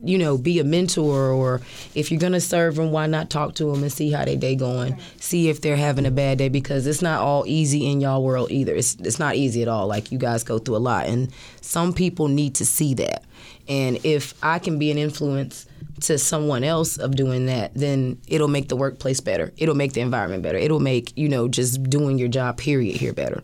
you 0.03 0.19
know, 0.19 0.37
be 0.37 0.59
a 0.59 0.65
mentor, 0.65 1.31
or 1.31 1.61
if 1.95 2.11
you're 2.11 2.21
gonna 2.21 2.41
serve 2.41 2.77
them, 2.77 2.91
why 2.91 3.07
not 3.07 3.31
talk 3.31 3.55
to 3.57 3.65
them 3.73 3.83
and 3.83 3.93
see 3.93 4.11
how 4.11 4.25
their 4.25 4.37
day 4.37 4.55
going? 4.55 4.99
See 5.19 5.49
if 5.49 5.61
they're 5.61 5.77
having 5.77 6.07
a 6.07 6.11
bad 6.11 6.38
day 6.38 6.49
because 6.49 6.87
it's 6.87 7.03
not 7.03 7.21
all 7.21 7.45
easy 7.47 7.87
in 7.87 8.01
y'all 8.01 8.23
world 8.23 8.51
either. 8.51 8.75
It's 8.75 8.95
it's 8.97 9.19
not 9.19 9.37
easy 9.37 9.62
at 9.62 9.69
all. 9.69 9.87
Like 9.87 10.12
you 10.12 10.19
guys 10.19 10.45
go 10.45 10.59
through 10.59 10.77
a 10.77 10.79
lot, 10.79 11.07
and 11.07 11.33
some 11.61 11.93
people 11.93 12.29
need 12.29 12.55
to 12.57 12.67
see 12.67 12.95
that. 12.95 13.25
And 13.69 14.05
if 14.05 14.35
I 14.43 14.59
can 14.59 14.79
be 14.79 14.91
an 14.91 14.99
influence 14.99 15.67
to 16.01 16.19
someone 16.19 16.65
else 16.65 16.97
of 16.97 17.15
doing 17.15 17.47
that, 17.47 17.73
then 17.75 18.21
it'll 18.27 18.49
make 18.49 18.69
the 18.69 18.77
workplace 18.77 19.21
better. 19.21 19.53
It'll 19.57 19.75
make 19.75 19.93
the 19.93 20.01
environment 20.01 20.43
better. 20.43 20.59
It'll 20.59 20.81
make 20.81 21.17
you 21.17 21.29
know 21.29 21.49
just 21.49 21.83
doing 21.85 22.19
your 22.19 22.29
job 22.29 22.59
period 22.59 22.97
here 22.97 23.12
better. 23.12 23.43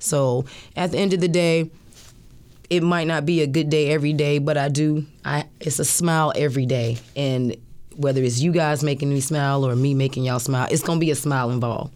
So 0.00 0.44
at 0.74 0.90
the 0.90 0.98
end 0.98 1.12
of 1.12 1.20
the 1.20 1.28
day, 1.28 1.70
it 2.72 2.82
might 2.82 3.06
not 3.06 3.26
be 3.26 3.42
a 3.42 3.46
good 3.46 3.68
day 3.68 3.90
every 3.90 4.14
day, 4.14 4.38
but 4.38 4.56
I 4.56 4.70
do. 4.70 5.04
I 5.26 5.44
it's 5.60 5.78
a 5.78 5.84
smile 5.84 6.32
every 6.34 6.64
day, 6.64 6.96
and 7.14 7.54
whether 7.96 8.22
it's 8.22 8.40
you 8.40 8.50
guys 8.50 8.82
making 8.82 9.10
me 9.10 9.20
smile 9.20 9.66
or 9.66 9.76
me 9.76 9.92
making 9.92 10.24
y'all 10.24 10.38
smile, 10.38 10.68
it's 10.70 10.82
gonna 10.82 10.98
be 10.98 11.10
a 11.10 11.14
smile 11.14 11.50
involved. 11.50 11.92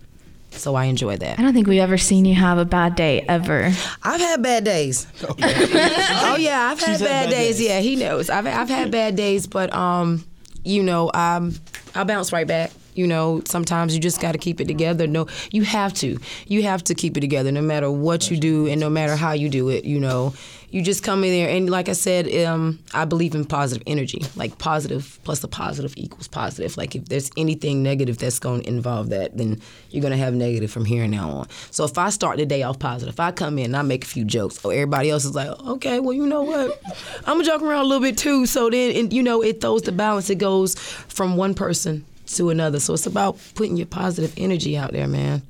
So 0.51 0.75
I 0.75 0.85
enjoy 0.85 1.17
that. 1.17 1.39
I 1.39 1.43
don't 1.43 1.55
think 1.55 1.67
we've 1.67 1.81
ever 1.81 1.97
seen 1.97 2.27
you 2.27 2.35
have 2.35 2.59
a 2.59 2.67
bad 2.67 2.95
day 2.95 3.25
ever. 3.27 3.73
I've 4.03 4.21
had 4.21 4.43
bad 4.43 4.65
days. 4.65 5.07
oh 5.23 6.37
yeah, 6.39 6.71
I've 6.71 6.81
had 6.81 7.01
bad, 7.01 7.31
days. 7.31 7.59
Yeah, 7.59 7.81
he 7.81 7.97
knows. 7.97 8.29
I've 8.29 8.47
I've 8.47 8.69
had 8.69 8.91
bad 8.91 9.17
days, 9.17 9.47
but 9.47 9.73
um, 9.73 10.27
you 10.63 10.83
know, 10.83 11.11
um, 11.15 11.55
I 11.95 12.05
bounce 12.05 12.35
right 12.35 12.47
back. 12.47 12.71
You 12.95 13.07
know, 13.07 13.43
sometimes 13.47 13.95
you 13.95 14.01
just 14.01 14.21
got 14.21 14.33
to 14.33 14.39
keep 14.39 14.61
it 14.61 14.67
together. 14.67 15.07
No, 15.07 15.27
you 15.53 15.63
have 15.65 15.93
to. 15.95 16.19
You 16.47 16.63
have 16.65 16.83
to 16.85 16.95
keep 16.95 17.17
it 17.17 17.21
together, 17.21 17.53
no 17.53 17.61
matter 17.61 17.91
what 17.91 18.31
you 18.31 18.39
do 18.39 18.67
and 18.67 18.81
no 18.81 18.89
matter 18.89 19.17
how 19.17 19.33
you 19.33 19.51
do 19.51 19.69
it. 19.69 19.85
You 19.85 20.01
know, 20.01 20.33
you 20.77 20.83
just 20.83 21.03
come 21.03 21.25
in 21.25 21.31
there 21.31 21.49
and, 21.49 21.71
like 21.71 21.89
I 21.89 21.95
said, 21.95 22.29
um, 22.45 22.79
I 22.93 23.07
believe 23.07 23.35
in 23.35 23.47
positive 23.47 23.83
energy. 23.87 24.23
Like 24.37 24.59
positive 24.59 25.19
plus 25.25 25.43
a 25.43 25.49
positive 25.49 25.95
equals 25.97 26.29
positive. 26.29 26.77
Like 26.77 26.95
if 26.95 27.07
there's 27.07 27.31
anything 27.39 27.83
negative 27.83 28.19
that's 28.19 28.39
going 28.39 28.61
to 28.61 28.69
involve 28.69 29.09
that, 29.09 29.39
then 29.39 29.59
you're 29.89 30.03
going 30.03 30.13
to 30.13 30.19
have 30.19 30.35
negative 30.35 30.71
from 30.71 30.85
here 30.85 31.05
and 31.05 31.13
now 31.13 31.31
on. 31.31 31.49
So 31.71 31.85
if 31.85 31.97
I 31.97 32.11
start 32.11 32.37
the 32.37 32.45
day 32.45 32.63
off 32.63 32.79
positive, 32.79 33.15
if 33.15 33.21
I 33.21 33.33
come 33.33 33.59
in 33.59 33.65
and 33.65 33.77
I 33.77 33.81
make 33.81 34.05
a 34.05 34.07
few 34.07 34.23
jokes, 34.27 34.61
oh, 34.67 34.69
everybody 34.69 35.09
else 35.09 35.25
is 35.25 35.35
like, 35.35 35.49
okay, 35.49 35.99
well, 35.99 36.13
you 36.13 36.27
know 36.27 36.43
what? 36.43 36.79
I'm 37.21 37.39
gonna 37.39 37.45
joke 37.45 37.63
around 37.63 37.87
a 37.87 37.89
little 37.89 38.03
bit 38.03 38.19
too. 38.19 38.45
So 38.45 38.69
then, 38.69 38.95
and, 38.95 39.11
you 39.15 39.23
know, 39.23 39.43
it 39.43 39.63
throws 39.63 39.81
the 39.81 39.93
balance. 39.93 40.29
It 40.29 40.37
goes 40.37 40.75
from 40.75 41.39
one 41.39 41.55
person 41.55 42.05
to 42.27 42.51
another. 42.51 42.81
So 42.81 42.93
it's 42.93 43.07
about 43.07 43.39
putting 43.55 43.79
your 43.79 43.87
positive 43.87 44.35
energy 44.37 44.77
out 44.77 44.93
there, 44.93 45.09
man. 45.09 45.41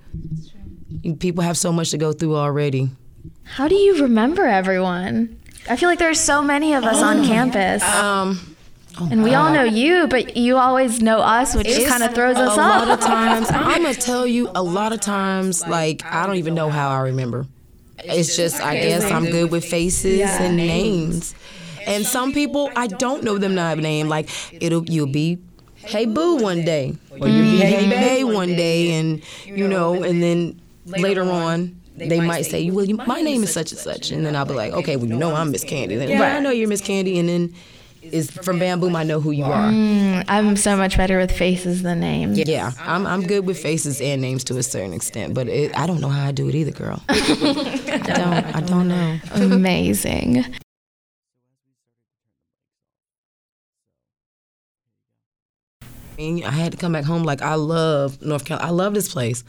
People 1.19 1.43
have 1.43 1.59
so 1.59 1.73
much 1.73 1.91
to 1.91 1.99
go 1.99 2.13
through 2.13 2.37
already. 2.37 2.91
How 3.47 3.69
do 3.69 3.75
you 3.75 4.03
remember 4.03 4.45
everyone? 4.45 5.39
I 5.69 5.77
feel 5.77 5.89
like 5.89 5.99
there's 5.99 6.21
so 6.21 6.43
many 6.43 6.75
of 6.75 6.85
us 6.85 7.03
on 7.03 7.25
campus. 7.25 7.83
Um, 7.83 8.57
and 8.99 9.23
we 9.23 9.35
all 9.35 9.53
know 9.53 9.65
you, 9.65 10.07
but 10.09 10.37
you 10.37 10.57
always 10.57 11.03
know 11.03 11.19
us, 11.19 11.55
which 11.55 11.67
just 11.67 11.87
kind 11.87 12.03
of 12.03 12.15
throws 12.15 12.37
us 12.37 12.57
off. 12.57 12.83
a 12.83 12.87
lot 12.87 12.99
of 12.99 13.05
times. 13.05 13.49
I'm 13.51 13.83
gonna 13.83 13.95
tell 13.95 14.27
you 14.27 14.51
a 14.55 14.63
lot 14.63 14.93
of 14.93 15.01
times 15.01 15.67
like 15.67 16.05
i 16.05 16.27
don't 16.27 16.37
even 16.37 16.55
know 16.55 16.71
how 16.71 16.89
i 16.91 17.01
remember. 17.01 17.47
It's 17.99 18.37
just 18.37 18.61
i 18.61 18.75
guess 18.75 19.11
i'm 19.11 19.27
good 19.27 19.51
with 19.51 19.65
faces 19.65 20.21
and 20.21 20.57
names. 20.57 21.35
And 21.87 22.05
some 22.07 22.33
people 22.33 22.71
i 22.77 22.87
don't 22.87 23.23
know 23.23 23.39
them 23.39 23.55
by 23.57 23.75
name. 23.75 24.09
Like 24.09 24.29
it'll 24.53 24.85
you'll 24.85 25.13
be 25.13 25.39
hey 25.77 26.07
boo 26.07 26.37
one 26.37 26.65
day. 26.65 26.97
Or 27.11 27.29
you'll 27.29 27.51
be 27.53 27.59
hey 27.59 27.91
bae 27.91 28.25
one 28.25 28.55
day. 28.57 28.93
And 28.93 29.23
you 29.45 29.69
know 29.69 30.03
and 30.03 30.23
then 30.23 30.61
later 30.87 31.23
on 31.31 31.81
they 31.97 32.21
might 32.21 32.47
say, 32.47 32.71
"Well, 32.71 32.85
you, 32.85 32.97
my 32.97 33.21
name 33.21 33.43
is 33.43 33.53
such 33.53 33.73
and 33.73 33.81
such," 33.81 34.11
and 34.11 34.25
then 34.25 34.37
I'll 34.37 34.45
be 34.45 34.55
like, 34.55 34.73
"Okay, 34.73 34.97
well, 34.97 35.07
you 35.07 35.17
know 35.17 35.35
I'm 35.35 35.51
Miss 35.51 35.65
Candy." 35.65 35.97
Then, 35.97 36.21
right, 36.21 36.37
I 36.37 36.41
know 36.41 36.51
you're 36.51 36.69
Miss 36.69 36.81
Candy, 36.81 37.19
and 37.19 37.29
then 37.29 37.55
is 38.13 38.31
from 38.31 38.59
Bam 38.59 38.81
Boom. 38.81 38.95
I 38.97 39.03
know 39.03 39.21
who 39.21 39.31
you 39.31 39.45
are. 39.45 39.71
Mm, 39.71 40.25
I'm 40.29 40.57
so 40.57 40.77
much 40.77 40.97
better 40.97 41.19
with 41.19 41.33
faces 41.33 41.83
than 41.83 42.01
names. 42.01 42.39
Yeah, 42.39 42.73
I'm 42.81 43.07
I'm 43.07 43.27
good 43.27 43.47
with 43.47 43.59
faces 43.59 44.01
and 44.01 44.21
names 44.21 44.45
to 44.45 44.59
a 44.59 44.63
certain 44.63 44.93
extent, 44.93 45.35
but 45.35 45.49
it, 45.49 45.77
I 45.79 45.87
don't 45.87 46.01
know 46.01 46.09
how 46.09 46.27
I 46.27 46.33
do 46.33 46.49
it 46.49 46.55
either, 46.55 46.71
girl. 46.71 47.03
I 47.09 48.03
don't. 48.05 48.57
I 48.57 48.61
don't 48.61 48.89
know. 48.89 49.19
Amazing. 49.35 50.45
I 56.19 56.51
had 56.51 56.73
to 56.73 56.79
come 56.79 56.93
back 56.93 57.05
home. 57.05 57.25
Like 57.25 57.43
I 57.43 57.55
love 57.55 58.23
North 58.23 58.45
Carolina. 58.45 58.69
I 58.69 58.73
love 58.73 58.95
this 58.95 59.13
place. 59.13 59.45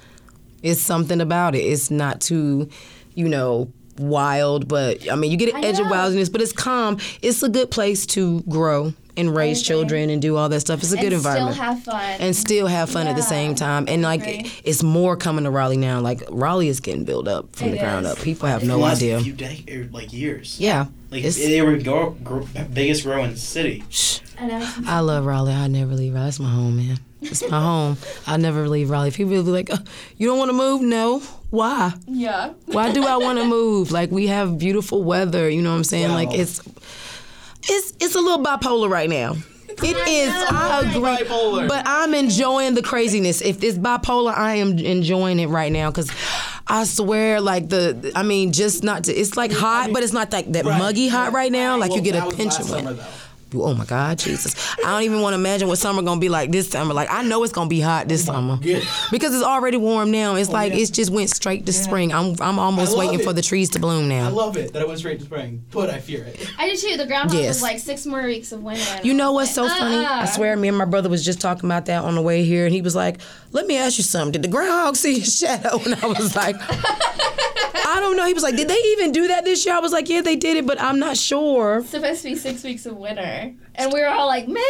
It's 0.68 0.82
something 0.82 1.22
about 1.22 1.56
it. 1.56 1.60
It's 1.60 1.90
not 1.90 2.22
too, 2.22 2.70
you 3.16 3.28
know, 3.30 3.72
wild, 3.98 4.68
but 4.68 5.10
I 5.12 5.16
mean, 5.16 5.32
you 5.32 5.38
get 5.38 5.54
an 5.54 5.64
edge 5.64 5.80
of 5.80 5.90
wildness, 5.90 6.30
but 6.30 6.42
it's 6.42 6.52
calm. 6.54 6.98
It's 7.22 7.42
a 7.44 7.50
good 7.50 7.72
place 7.72 8.06
to 8.08 8.42
grow 8.42 8.94
and 9.18 9.36
raise 9.36 9.64
children 9.64 10.12
and 10.12 10.22
do 10.22 10.38
all 10.38 10.48
that 10.48 10.60
stuff. 10.60 10.82
It's 10.84 10.92
a 10.92 10.98
good 10.98 11.12
environment. 11.12 11.58
And 11.58 11.58
still 11.58 11.66
have 11.66 11.84
fun. 11.84 12.22
and 12.22 12.36
still 12.36 12.68
have 12.68 12.90
fun 12.90 13.08
at 13.08 13.16
the 13.16 13.24
same 13.24 13.56
time. 13.56 13.86
And 13.88 14.04
like, 14.04 14.22
it's 14.66 14.84
more 14.84 15.18
coming 15.18 15.44
to 15.46 15.50
Raleigh 15.50 15.78
now. 15.78 16.00
Like 16.00 16.22
Raleigh 16.30 16.68
is 16.68 16.80
getting 16.80 17.04
built 17.04 17.28
up 17.28 17.56
from 17.56 17.72
the 17.72 17.80
ground 17.80 18.06
up. 18.06 18.20
People 18.20 18.48
have 18.48 18.64
no 18.64 18.78
last 18.78 18.98
idea. 18.98 19.20
few 19.20 19.34
day, 19.34 19.64
or 19.72 19.82
er, 19.82 19.90
like 19.92 20.14
years. 20.14 20.60
Yeah, 20.60 20.86
Like 21.10 21.20
It's- 21.20 21.38
they 21.38 21.62
were 21.62 21.78
grow, 21.78 22.12
grow, 22.24 22.48
biggest 22.72 23.04
grow 23.04 23.24
in 23.24 23.32
the 23.32 23.38
city. 23.40 23.84
I 24.40 24.46
know. 24.46 24.74
I 24.86 25.00
love 25.00 25.26
Raleigh. 25.26 25.54
I 25.54 25.68
never 25.68 25.96
leave 25.96 26.14
Raleigh. 26.14 26.26
That's 26.26 26.40
my 26.40 26.50
home, 26.50 26.78
man. 26.78 27.00
It's 27.22 27.48
my 27.50 27.60
home. 27.60 27.98
I 28.28 28.38
never 28.38 28.68
leave 28.70 28.90
Raleigh. 28.90 29.12
People 29.12 29.34
will 29.34 29.44
be 29.44 29.52
like, 29.52 29.72
"Uh, 29.72 29.78
"You 30.18 30.28
don't 30.28 30.38
want 30.38 30.50
to 30.50 30.54
move?" 30.58 30.82
No. 30.82 31.20
Why? 31.50 31.94
Yeah. 32.08 32.54
Why 32.66 32.92
do 32.92 33.06
I 33.06 33.18
want 33.18 33.40
to 33.40 33.46
move? 33.60 33.92
Like 33.92 34.12
we 34.12 34.28
have 34.28 34.58
beautiful 34.60 35.04
weather. 35.04 35.50
You 35.50 35.62
know 35.62 35.72
what 35.72 35.78
I'm 35.78 35.84
saying? 35.84 36.12
Like 36.12 36.34
it's, 36.34 36.60
it's 37.68 37.94
it's 38.00 38.16
a 38.16 38.20
little 38.20 38.44
bipolar 38.44 38.90
right 38.90 39.10
now. 39.10 39.36
It 39.70 39.96
is. 40.08 40.34
I 40.34 40.82
agree. 40.90 41.02
bipolar. 41.26 41.68
But 41.68 41.84
I'm 41.86 42.14
enjoying 42.14 42.74
the 42.74 42.82
craziness. 42.82 43.42
If 43.42 43.64
it's 43.64 43.78
bipolar, 43.78 44.34
I 44.36 44.56
am 44.56 44.78
enjoying 44.80 45.40
it 45.40 45.48
right 45.48 45.72
now 45.72 45.90
because. 45.90 46.12
I 46.70 46.84
swear, 46.84 47.40
like 47.40 47.70
the, 47.70 48.12
I 48.14 48.24
mean, 48.24 48.52
just 48.52 48.84
not 48.84 49.06
to. 49.06 49.14
It's 49.14 49.38
like 49.38 49.54
hot, 49.54 49.92
but 49.94 50.04
it's 50.04 50.12
not 50.12 50.34
like 50.34 50.52
that 50.52 50.66
muggy 50.66 51.08
hot 51.08 51.32
right 51.32 51.50
now. 51.50 51.78
Like 51.78 51.94
you 51.96 52.02
get 52.02 52.16
a 52.16 52.36
pinch 52.36 52.60
of 52.60 52.70
it. 52.74 53.00
Oh 53.64 53.74
my 53.74 53.86
God, 53.86 54.20
Jesus! 54.20 54.56
I 54.80 54.92
don't 54.92 55.04
even 55.04 55.22
want 55.22 55.34
to 55.34 55.40
imagine 55.40 55.68
what 55.68 55.78
summer 55.78 56.02
gonna 56.02 56.20
be 56.20 56.30
like 56.30 56.52
this 56.52 56.70
summer. 56.70 56.94
Like 56.94 57.10
I 57.12 57.24
know 57.24 57.44
it's 57.44 57.54
gonna 57.54 57.70
be 57.70 57.82
hot 57.82 58.08
this 58.08 58.28
oh 58.28 58.34
summer 58.34 58.58
because 59.12 59.34
it's 59.34 59.44
already 59.44 59.78
warm 59.78 60.12
now. 60.12 60.36
It's 60.36 60.50
oh, 60.50 60.54
like 60.54 60.74
it's 60.74 60.90
just 60.90 61.12
went 61.12 61.30
straight 61.30 61.66
to 61.66 61.74
spring. 61.74 62.14
I'm 62.14 62.36
I'm 62.42 62.60
almost 62.60 62.98
waiting 62.98 63.20
it. 63.20 63.24
for 63.24 63.34
the 63.34 63.42
trees 63.42 63.70
to 63.72 63.80
bloom 63.80 64.08
now. 64.08 64.28
I 64.28 64.32
love 64.32 64.58
it 64.58 64.74
that 64.74 64.82
it 64.82 64.88
went 64.88 65.00
straight 65.00 65.20
to 65.20 65.26
spring, 65.26 65.64
but 65.72 65.90
I 65.90 66.00
fear 66.00 66.24
it. 66.24 66.52
I 66.58 66.68
did 66.68 66.80
too. 66.80 66.98
The 66.98 67.06
groundhog 67.06 67.40
Yes. 67.40 67.56
was 67.56 67.62
like 67.62 67.80
six 67.80 68.06
more 68.06 68.24
weeks 68.24 68.52
of 68.52 68.64
winter. 68.64 68.84
You 69.04 69.14
know 69.14 69.32
what's 69.34 69.54
so 69.54 69.64
like, 69.64 69.78
funny? 69.78 70.06
uh-uh. 70.06 70.22
I 70.22 70.26
swear, 70.26 70.56
me 70.56 70.68
and 70.68 70.78
my 70.78 70.86
brother 70.86 71.10
was 71.10 71.24
just 71.24 71.40
talking 71.42 71.66
about 71.66 71.86
that 71.86 72.04
on 72.04 72.16
the 72.16 72.22
way 72.22 72.44
here, 72.44 72.66
and 72.66 72.74
he 72.74 72.82
was 72.82 72.96
like, 72.96 73.20
"Let 73.58 73.66
me 73.66 73.76
ask 73.78 73.98
you 73.98 74.04
something. 74.04 74.34
Did 74.34 74.44
the 74.44 74.54
groundhog 74.56 74.96
see 74.96 75.20
his 75.20 75.38
shadow?" 75.42 75.80
And 75.84 75.96
I 75.96 76.06
was 76.06 76.36
like, 76.36 76.56
"I 76.60 77.98
don't 78.00 78.16
know." 78.18 78.26
He 78.28 78.34
was 78.34 78.44
like, 78.44 78.56
"Did 78.56 78.68
they 78.68 78.82
even 78.94 79.12
do 79.12 79.28
that 79.30 79.46
this 79.46 79.66
year?" 79.66 79.76
I 79.76 79.80
was 79.80 79.92
like, 79.92 80.08
"Yeah, 80.10 80.22
they 80.22 80.36
did 80.36 80.58
it, 80.58 80.66
but 80.68 80.80
I'm 80.80 81.00
not 81.00 81.18
sure." 81.18 81.80
It's 81.80 81.90
supposed 81.90 82.22
to 82.22 82.30
be 82.30 82.36
six 82.36 82.64
weeks 82.64 82.86
of 82.86 82.96
winter, 82.98 83.54
and 83.78 83.92
we 83.94 84.02
were 84.02 84.08
all 84.08 84.28
like, 84.28 84.48
"Man!" 84.48 84.64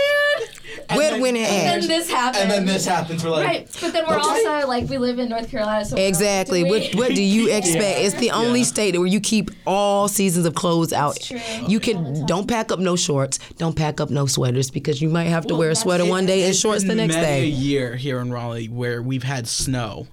When 0.95 1.21
when 1.21 1.35
it 1.35 1.49
And 1.49 1.81
then 1.83 1.87
this 1.89 2.09
happened. 2.09 2.43
And 2.43 2.51
then 2.51 2.65
this 2.65 2.85
happens. 2.85 3.23
We're 3.23 3.31
like, 3.31 3.47
Right, 3.47 3.77
but 3.81 3.93
then 3.93 4.03
we're 4.07 4.15
Okay. 4.17 4.27
also 4.51 4.67
like 4.67 4.87
we 4.89 4.97
live 4.97 5.17
in 5.19 5.29
North 5.29 5.49
Carolina, 5.49 5.83
so 5.85 5.97
exactly. 5.97 6.63
like, 6.63 6.69
What 6.71 6.81
do 6.83 6.89
we- 6.97 7.03
what 7.03 7.09
do 7.15 7.21
you 7.23 7.49
expect? 7.51 7.99
It's 7.99 8.15
the 8.15 8.31
only 8.31 8.59
Yeah. 8.61 8.65
state 8.67 8.97
where 8.97 9.07
you 9.07 9.19
keep 9.19 9.51
all 9.65 10.07
seasons 10.07 10.45
of 10.45 10.55
clothes 10.55 10.93
out. 10.93 11.19
true. 11.19 11.39
You 11.67 11.79
can 11.79 12.25
don't 12.25 12.47
pack 12.47 12.71
up 12.71 12.79
no 12.79 12.95
shorts, 12.95 13.39
don't 13.57 13.75
pack 13.75 13.99
up 13.99 14.09
no 14.09 14.25
sweaters 14.27 14.69
because 14.69 15.01
you 15.01 15.09
might 15.09 15.25
have 15.25 15.47
to 15.47 15.55
wear 15.55 15.71
a 15.71 15.75
sweater 15.75 16.05
one 16.05 16.25
day 16.25 16.43
and 16.43 16.55
shorts 16.55 16.83
the 16.83 16.95
next 16.95 17.15
many 17.15 17.25
a 17.25 17.29
day. 17.41 17.45
year 17.47 17.95
here 17.95 18.19
in 18.19 18.31
Raleigh 18.31 18.67
where 18.67 19.01
we've 19.01 19.23
had 19.23 19.47
snow 19.47 20.07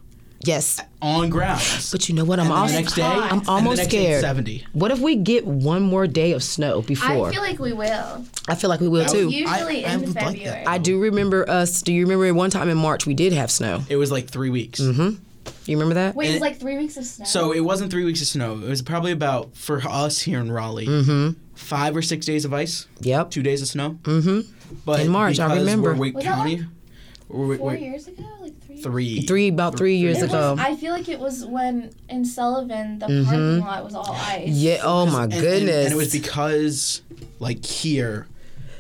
Yes, 0.45 0.81
on 1.03 1.31
grounds. 1.31 1.91
but 1.93 2.09
you 2.09 2.15
know 2.15 2.25
what? 2.25 2.39
I'm 2.39 2.47
and 2.47 2.53
then 2.55 2.59
also 2.59 2.75
next 2.75 2.95
day, 2.95 3.03
I'm 3.03 3.33
and 3.39 3.45
the 3.47 3.51
almost 3.51 3.77
next 3.79 3.91
day 3.91 4.05
scared. 4.05 4.21
Seventy. 4.23 4.67
What 4.73 4.91
if 4.91 5.01
we 5.01 5.17
get 5.17 5.47
one 5.47 5.83
more 5.83 6.07
day 6.07 6.33
of 6.33 6.43
snow 6.43 6.83
before? 6.83 7.29
I 7.29 7.33
feel 7.33 7.43
like 7.43 7.59
we 7.59 7.73
will. 7.73 8.25
I 8.49 8.55
feel 8.55 8.71
like 8.71 8.81
we 8.81 8.89
will 8.89 9.05
That 9.05 9.11
too. 9.13 9.29
Usually 9.29 9.85
I- 9.85 9.91
I 9.91 9.95
in 9.95 10.01
like 10.03 10.13
that. 10.15 10.23
February. 10.33 10.67
I 10.67 10.79
do 10.79 11.01
remember 11.01 11.49
us. 11.49 11.83
Do 11.83 11.93
you 11.93 12.07
remember 12.07 12.33
one 12.35 12.51
time 12.51 12.69
in 12.69 12.77
March 12.77 13.07
we 13.07 13.15
did 13.15 13.33
have 13.33 13.51
snow? 13.51 13.83
It 13.89 13.97
was 13.97 14.13
like 14.13 14.29
three 14.29 14.51
weeks. 14.51 14.81
Mm-hmm. 14.81 15.17
You 15.67 15.77
remember 15.79 15.95
that? 15.95 16.15
Wait, 16.15 16.29
it 16.29 16.33
was 16.33 16.41
like 16.43 16.59
three 16.61 16.77
weeks 16.77 16.97
of 16.99 17.05
snow. 17.07 17.25
So 17.25 17.53
it 17.53 17.61
wasn't 17.61 17.91
three 17.91 18.05
weeks 18.05 18.21
of 18.21 18.27
snow. 18.27 18.55
It 18.55 18.69
was 18.69 18.83
probably 18.83 19.13
about 19.13 19.57
for 19.57 19.81
us 19.89 20.21
here 20.21 20.39
in 20.41 20.53
Raleigh, 20.53 20.87
Mm-hmm. 20.87 21.39
five 21.55 21.97
or 21.97 22.03
six 22.03 22.27
days 22.27 22.45
of 22.45 22.53
ice, 22.53 22.87
Yep. 23.01 23.31
two 23.31 23.43
days 23.43 23.63
of 23.63 23.69
snow. 23.69 23.99
Mm-hmm. 24.03 24.41
But 24.85 25.01
In 25.01 25.09
March, 25.09 25.39
I 25.41 25.55
remember. 25.57 25.95
We're 25.95 26.01
Wake 26.01 26.15
Was 26.17 26.25
that 26.25 26.35
County. 26.35 26.67
we're, 27.29 27.57
four 27.57 27.67
we're- 27.69 27.81
years 27.83 28.07
ago, 28.09 28.25
like 28.41 28.44
three. 28.83 29.17
three. 29.17 29.27
Three 29.27 29.49
about 29.49 29.77
three 29.77 29.97
years 29.97 30.19
It 30.19 30.23
was- 30.25 30.31
ago. 30.31 30.57
I 30.59 30.77
feel 30.77 30.93
like 30.93 31.09
it 31.09 31.19
was 31.21 31.45
when 31.45 31.91
in 32.09 32.25
Sullivan 32.25 32.99
the 32.99 33.07
mm-hmm. 33.07 33.25
parking 33.25 33.61
lot 33.61 33.85
was 33.85 33.95
all 33.95 34.13
ice. 34.13 34.49
Yeah. 34.49 34.81
Oh 34.83 35.07
my 35.07 35.25
And- 35.25 35.33
and- 35.33 35.43
goodness. 35.43 35.85
And, 35.87 35.95
it 35.95 35.97
was 35.97 36.13
because, 36.13 37.03
like 37.41 37.65
here, 37.65 38.27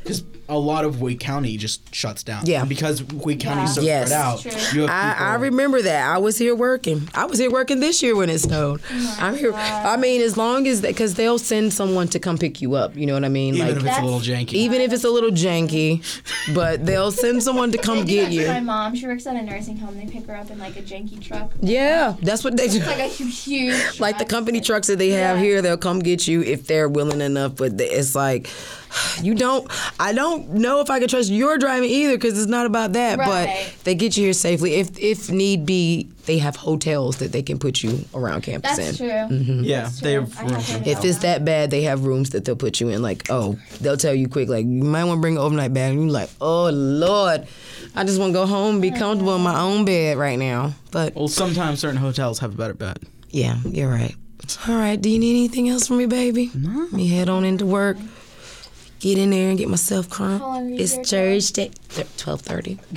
because 0.02 0.22
a 0.48 0.59
lot 0.59 0.85
of 0.85 1.00
Wake 1.00 1.20
County 1.20 1.57
just 1.57 1.94
shuts 1.94 2.22
down. 2.22 2.44
Yeah. 2.46 2.61
And 2.61 2.68
because 2.68 3.02
Wake 3.02 3.40
County's 3.40 3.74
so 3.74 3.80
Yes. 3.80 4.09
spread 4.09 4.20
out, 4.20 4.40
True. 4.40 4.50
you 4.83 4.87
have 4.87 4.90
I, 4.90 5.33
I 5.33 5.35
remember 5.37 5.80
that. 5.83 6.07
I 6.07 6.18
was 6.18 6.37
here 6.37 6.54
working. 6.54 7.09
I 7.14 7.24
was 7.24 7.38
here 7.38 7.50
working 7.50 7.80
this 7.80 8.02
year 8.02 8.14
when 8.14 8.28
it 8.28 8.38
snowed. 8.40 8.80
Oh 8.90 9.16
I'm 9.20 9.37
here. 9.37 9.52
I 9.54 9.96
mean, 9.96 10.20
as 10.20 10.37
long 10.37 10.66
as 10.66 10.80
because 10.83 11.14
they'll 11.14 11.38
send 11.38 11.72
someone 11.72 12.09
to 12.09 12.18
come 12.18 12.37
pick 12.37 12.61
you 12.61 12.74
up. 12.74 12.94
You 12.96 13.07
know 13.07 13.14
what 13.14 13.24
I 13.24 13.28
mean? 13.28 13.54
even 13.54 13.68
like 13.68 13.76
if 13.76 13.85
it's 13.87 13.98
a 13.98 14.02
little 14.02 14.20
janky. 14.20 14.52
even 14.54 14.80
if 14.80 14.92
it's 14.92 15.04
a 15.04 15.11
little 15.11 15.30
janky, 15.30 16.02
but 16.54 16.85
they'll 16.85 17.11
send 17.12 17.42
someone 17.42 17.72
to 17.72 17.78
come 17.78 18.04
get 18.04 18.30
you. 18.33 18.46
my 18.46 18.61
mom. 18.61 18.94
She 18.94 19.07
works 19.07 19.26
at 19.26 19.37
a 19.37 19.42
nursing 19.42 19.76
home. 19.78 19.96
They 19.96 20.07
pick 20.07 20.26
her 20.26 20.37
up 20.37 20.50
in 20.50 20.59
like 20.59 20.76
a 20.76 20.83
janky 20.83 21.20
truck. 21.20 21.52
Yeah, 21.61 22.16
that's 22.22 22.44
what 22.44 22.57
they 22.57 22.68
do. 22.68 22.78
It's 22.78 22.87
like 22.87 22.98
a 22.98 23.09
hu- 23.09 23.24
huge. 23.26 23.98
like 24.00 24.18
the 24.18 24.24
truck. 24.24 24.28
company 24.30 24.61
trucks 24.61 24.88
that 24.88 24.98
they 24.98 25.11
have 25.11 25.37
Yeah. 25.38 25.42
here, 25.42 25.62
they'll 25.62 25.76
come 25.76 26.00
get 26.00 26.26
you 26.28 26.42
if 26.42 26.66
they're 26.66 26.88
willing 26.88 27.20
enough. 27.20 27.57
But 27.57 27.80
it's 27.80 28.14
like, 28.14 28.50
you 29.22 29.35
don't. 29.35 29.70
I 30.00 30.12
don't 30.12 30.33
know 30.38 30.80
if 30.80 30.90
I 30.90 30.98
can 30.98 31.08
trust 31.08 31.30
your 31.30 31.58
driving 31.58 31.90
either 31.90 32.16
because 32.16 32.38
it's 32.38 32.48
not 32.50 32.66
about 32.66 32.92
that. 32.94 33.18
Right. 33.18 33.66
But 33.74 33.84
they 33.84 33.94
get 33.94 34.16
you 34.16 34.24
here 34.24 34.32
safely. 34.32 34.74
If 34.74 34.98
if 34.98 35.30
need 35.30 35.66
be, 35.66 36.08
they 36.26 36.38
have 36.38 36.56
hotels 36.56 37.18
that 37.18 37.32
they 37.32 37.42
can 37.42 37.58
put 37.58 37.82
you 37.82 38.04
around 38.14 38.42
campus 38.42 38.78
in. 38.78 38.84
That's 38.84 39.00
in. 39.00 39.06
true. 39.06 39.36
Mm-hmm. 39.38 39.64
yeah, 39.64 39.82
That's 39.82 40.00
they 40.00 40.14
true. 40.14 40.26
have 40.26 40.38
I 40.38 40.42
have 40.60 40.74
rooms. 40.74 40.86
If 40.86 41.04
it's 41.04 41.18
that 41.18 41.44
bad, 41.44 41.70
they 41.70 41.82
have 41.82 42.04
rooms 42.04 42.30
that 42.30 42.44
they'll 42.44 42.56
put 42.56 42.80
you 42.80 42.88
in. 42.88 43.02
Like, 43.02 43.30
oh, 43.30 43.58
they'll 43.80 43.96
tell 43.96 44.14
you 44.14 44.28
quick, 44.28 44.48
like, 44.48 44.64
you 44.64 44.84
might 44.84 45.04
want 45.04 45.18
to 45.18 45.20
bring 45.20 45.36
an 45.36 45.42
overnight 45.42 45.74
bag. 45.74 45.92
And 45.92 46.02
you're 46.04 46.10
like, 46.10 46.30
oh, 46.40 46.70
Lord, 46.70 47.46
I 47.94 48.04
just 48.04 48.18
want 48.18 48.30
to 48.30 48.38
go 48.38 48.46
home 48.46 48.76
and 48.76 48.82
be 48.82 48.90
comfortable 48.90 49.36
in 49.36 49.42
my 49.42 49.58
own 49.60 49.84
bed 49.84 50.16
right 50.16 50.38
now. 50.38 50.72
But 50.90 51.14
Well, 51.14 51.28
sometimes 51.28 51.80
certain 51.80 51.98
hotels 51.98 52.38
have 52.38 52.54
a 52.54 52.56
better 52.56 52.74
bed. 52.74 52.98
Yeah, 53.30 53.58
you're 53.64 53.90
right. 53.90 54.14
All 54.68 54.74
right. 54.76 55.00
Do 55.00 55.08
you 55.08 55.18
need 55.18 55.36
anything 55.36 55.68
else 55.68 55.86
from 55.86 55.98
me, 55.98 56.06
baby? 56.06 56.50
No. 56.54 56.88
Me 56.92 57.08
head 57.08 57.28
on 57.28 57.44
into 57.44 57.64
work. 57.66 57.96
Get 59.04 59.18
in 59.18 59.28
there 59.28 59.50
and 59.50 59.58
get 59.58 59.68
myself 59.68 60.08
crunk. 60.08 60.38
How 60.38 60.46
long 60.46 60.66
are 60.66 60.68
you 60.70 60.76
It's 60.76 60.94
there 60.94 61.04
Thursday, 61.04 61.70
twelve 62.16 62.40
thirty. 62.40 62.78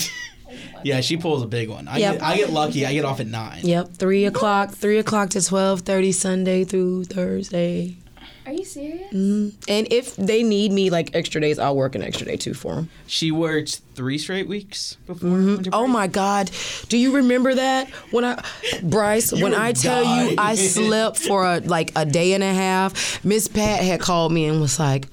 Yeah, 0.83 1.01
she 1.01 1.17
pulls 1.17 1.43
a 1.43 1.47
big 1.47 1.67
one. 1.69 1.89
I, 1.89 1.97
Yep. 1.97 2.13
get, 2.13 2.23
I 2.23 2.37
get 2.37 2.49
lucky. 2.51 2.85
I 2.85 2.93
get 2.93 3.03
off 3.03 3.19
at 3.19 3.27
nine. 3.27 3.59
Yep, 3.63 3.95
three 3.95 4.23
o'clock. 4.23 4.71
Three 4.71 4.99
o'clock 4.99 5.31
to 5.31 5.41
twelve 5.45 5.81
thirty 5.81 6.13
Sunday 6.13 6.63
through 6.63 7.03
Thursday. 7.05 7.97
Are 8.45 8.53
you 8.53 8.63
serious? 8.63 9.11
Mm-hmm. 9.13 9.49
And 9.67 9.91
if 9.91 10.15
they 10.15 10.43
need 10.43 10.71
me 10.71 10.89
like 10.89 11.13
extra 11.13 11.41
days, 11.41 11.59
I'll 11.59 11.75
work 11.75 11.95
an 11.95 12.03
extra 12.03 12.25
day 12.25 12.37
too 12.37 12.53
for 12.53 12.75
them. 12.75 12.89
She 13.05 13.29
worked 13.29 13.81
three 13.95 14.17
straight 14.17 14.47
weeks 14.47 14.95
before. 15.07 15.31
Mm-hmm. 15.31 15.55
winter 15.55 15.69
Oh 15.73 15.87
my 15.87 16.07
God! 16.07 16.49
Do 16.87 16.97
you 16.97 17.17
remember 17.17 17.53
that 17.55 17.89
when 18.11 18.23
I, 18.23 18.41
Bryce? 18.81 19.33
when 19.33 19.53
I 19.53 19.73
tell 19.73 20.05
you 20.05 20.35
I 20.37 20.55
slept 20.55 21.17
for 21.17 21.43
a, 21.43 21.59
like 21.59 21.91
a 21.97 22.05
day 22.05 22.31
and 22.31 22.43
a 22.43 22.53
half, 22.53 23.25
Miss 23.25 23.49
Pat 23.49 23.81
had 23.83 23.99
called 23.99 24.31
me 24.31 24.45
and 24.45 24.61
was 24.61 24.79
like. 24.79 25.09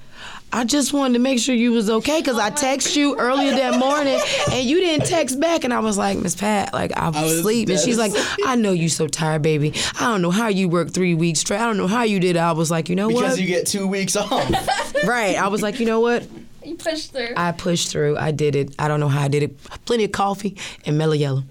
I 0.55 0.63
just 0.63 0.93
wanted 0.93 1.15
to 1.15 1.19
make 1.19 1.39
sure 1.39 1.53
you 1.53 1.73
was 1.73 1.89
okay 1.89 2.21
because 2.21 2.39
I 2.39 2.49
texted 2.49 2.95
you 2.95 3.17
earlier 3.17 3.51
that 3.51 3.77
morning 3.77 4.17
and 4.51 4.65
you 4.65 4.79
didn't 4.79 5.05
text 5.05 5.37
back 5.37 5.65
and 5.65 5.73
I 5.73 5.81
was 5.81 5.97
like 5.97 6.17
Miss 6.17 6.33
Pat 6.33 6.73
like 6.73 6.95
I 6.95 7.09
was, 7.09 7.21
was 7.23 7.39
asleep 7.39 7.67
and 7.67 7.77
she's 7.77 7.97
like. 7.97 8.13
I 8.45 8.55
know 8.55 8.71
you 8.71 8.87
so 8.87 9.07
tired 9.07 9.41
baby 9.41 9.73
I 9.99 10.05
don't 10.07 10.21
know 10.21 10.31
how 10.31 10.47
you 10.47 10.69
worked 10.69 10.91
three 10.91 11.13
weeks 11.13 11.41
straight 11.41 11.59
I 11.59 11.65
don't 11.65 11.75
know 11.75 11.87
how 11.87 12.03
you 12.03 12.21
did 12.21 12.37
it 12.37 12.39
I 12.39 12.53
was 12.53 12.71
like 12.71 12.87
you 12.87 12.95
know 12.95 13.09
Because 13.09 13.21
what 13.21 13.27
Because 13.35 13.41
you 13.41 13.47
get 13.47 13.67
two 13.67 13.85
weeks 13.85 14.15
off. 14.15 14.31
right 15.05 15.35
I 15.35 15.49
was 15.49 15.61
like 15.61 15.81
you 15.81 15.85
know 15.85 15.99
what 15.99 16.25
You 16.63 16.75
pushed 16.75 17.11
through. 17.11 17.33
I 17.35 17.51
pushed 17.51 17.89
through 17.89 18.17
I 18.17 18.31
did 18.31 18.55
it 18.55 18.75
I 18.79 18.87
don't 18.87 19.01
know 19.01 19.09
how 19.09 19.23
I 19.23 19.27
did 19.27 19.43
it 19.43 19.61
plenty 19.85 20.05
of 20.05 20.13
coffee 20.13 20.55
and 20.85 20.97
Mello 20.97 21.15
Yello 21.15 21.43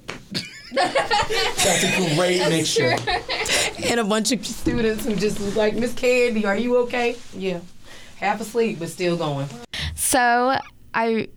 That's 0.74 1.84
a 1.84 2.14
great 2.16 2.40
mixture. 2.48 2.96
and 3.84 4.00
a 4.00 4.04
bunch 4.04 4.32
of 4.32 4.44
students 4.44 5.04
who 5.04 5.14
just 5.14 5.38
was 5.38 5.54
like, 5.56 5.74
Miss 5.74 5.94
Candy, 5.94 6.44
are 6.44 6.56
you 6.56 6.78
okay? 6.78 7.16
Yeah. 7.36 7.60
Half 8.24 8.40
asleep, 8.40 8.78
but 8.78 8.88
still 8.88 9.18
going. 9.18 9.46
So 9.94 10.58
I 10.94 11.28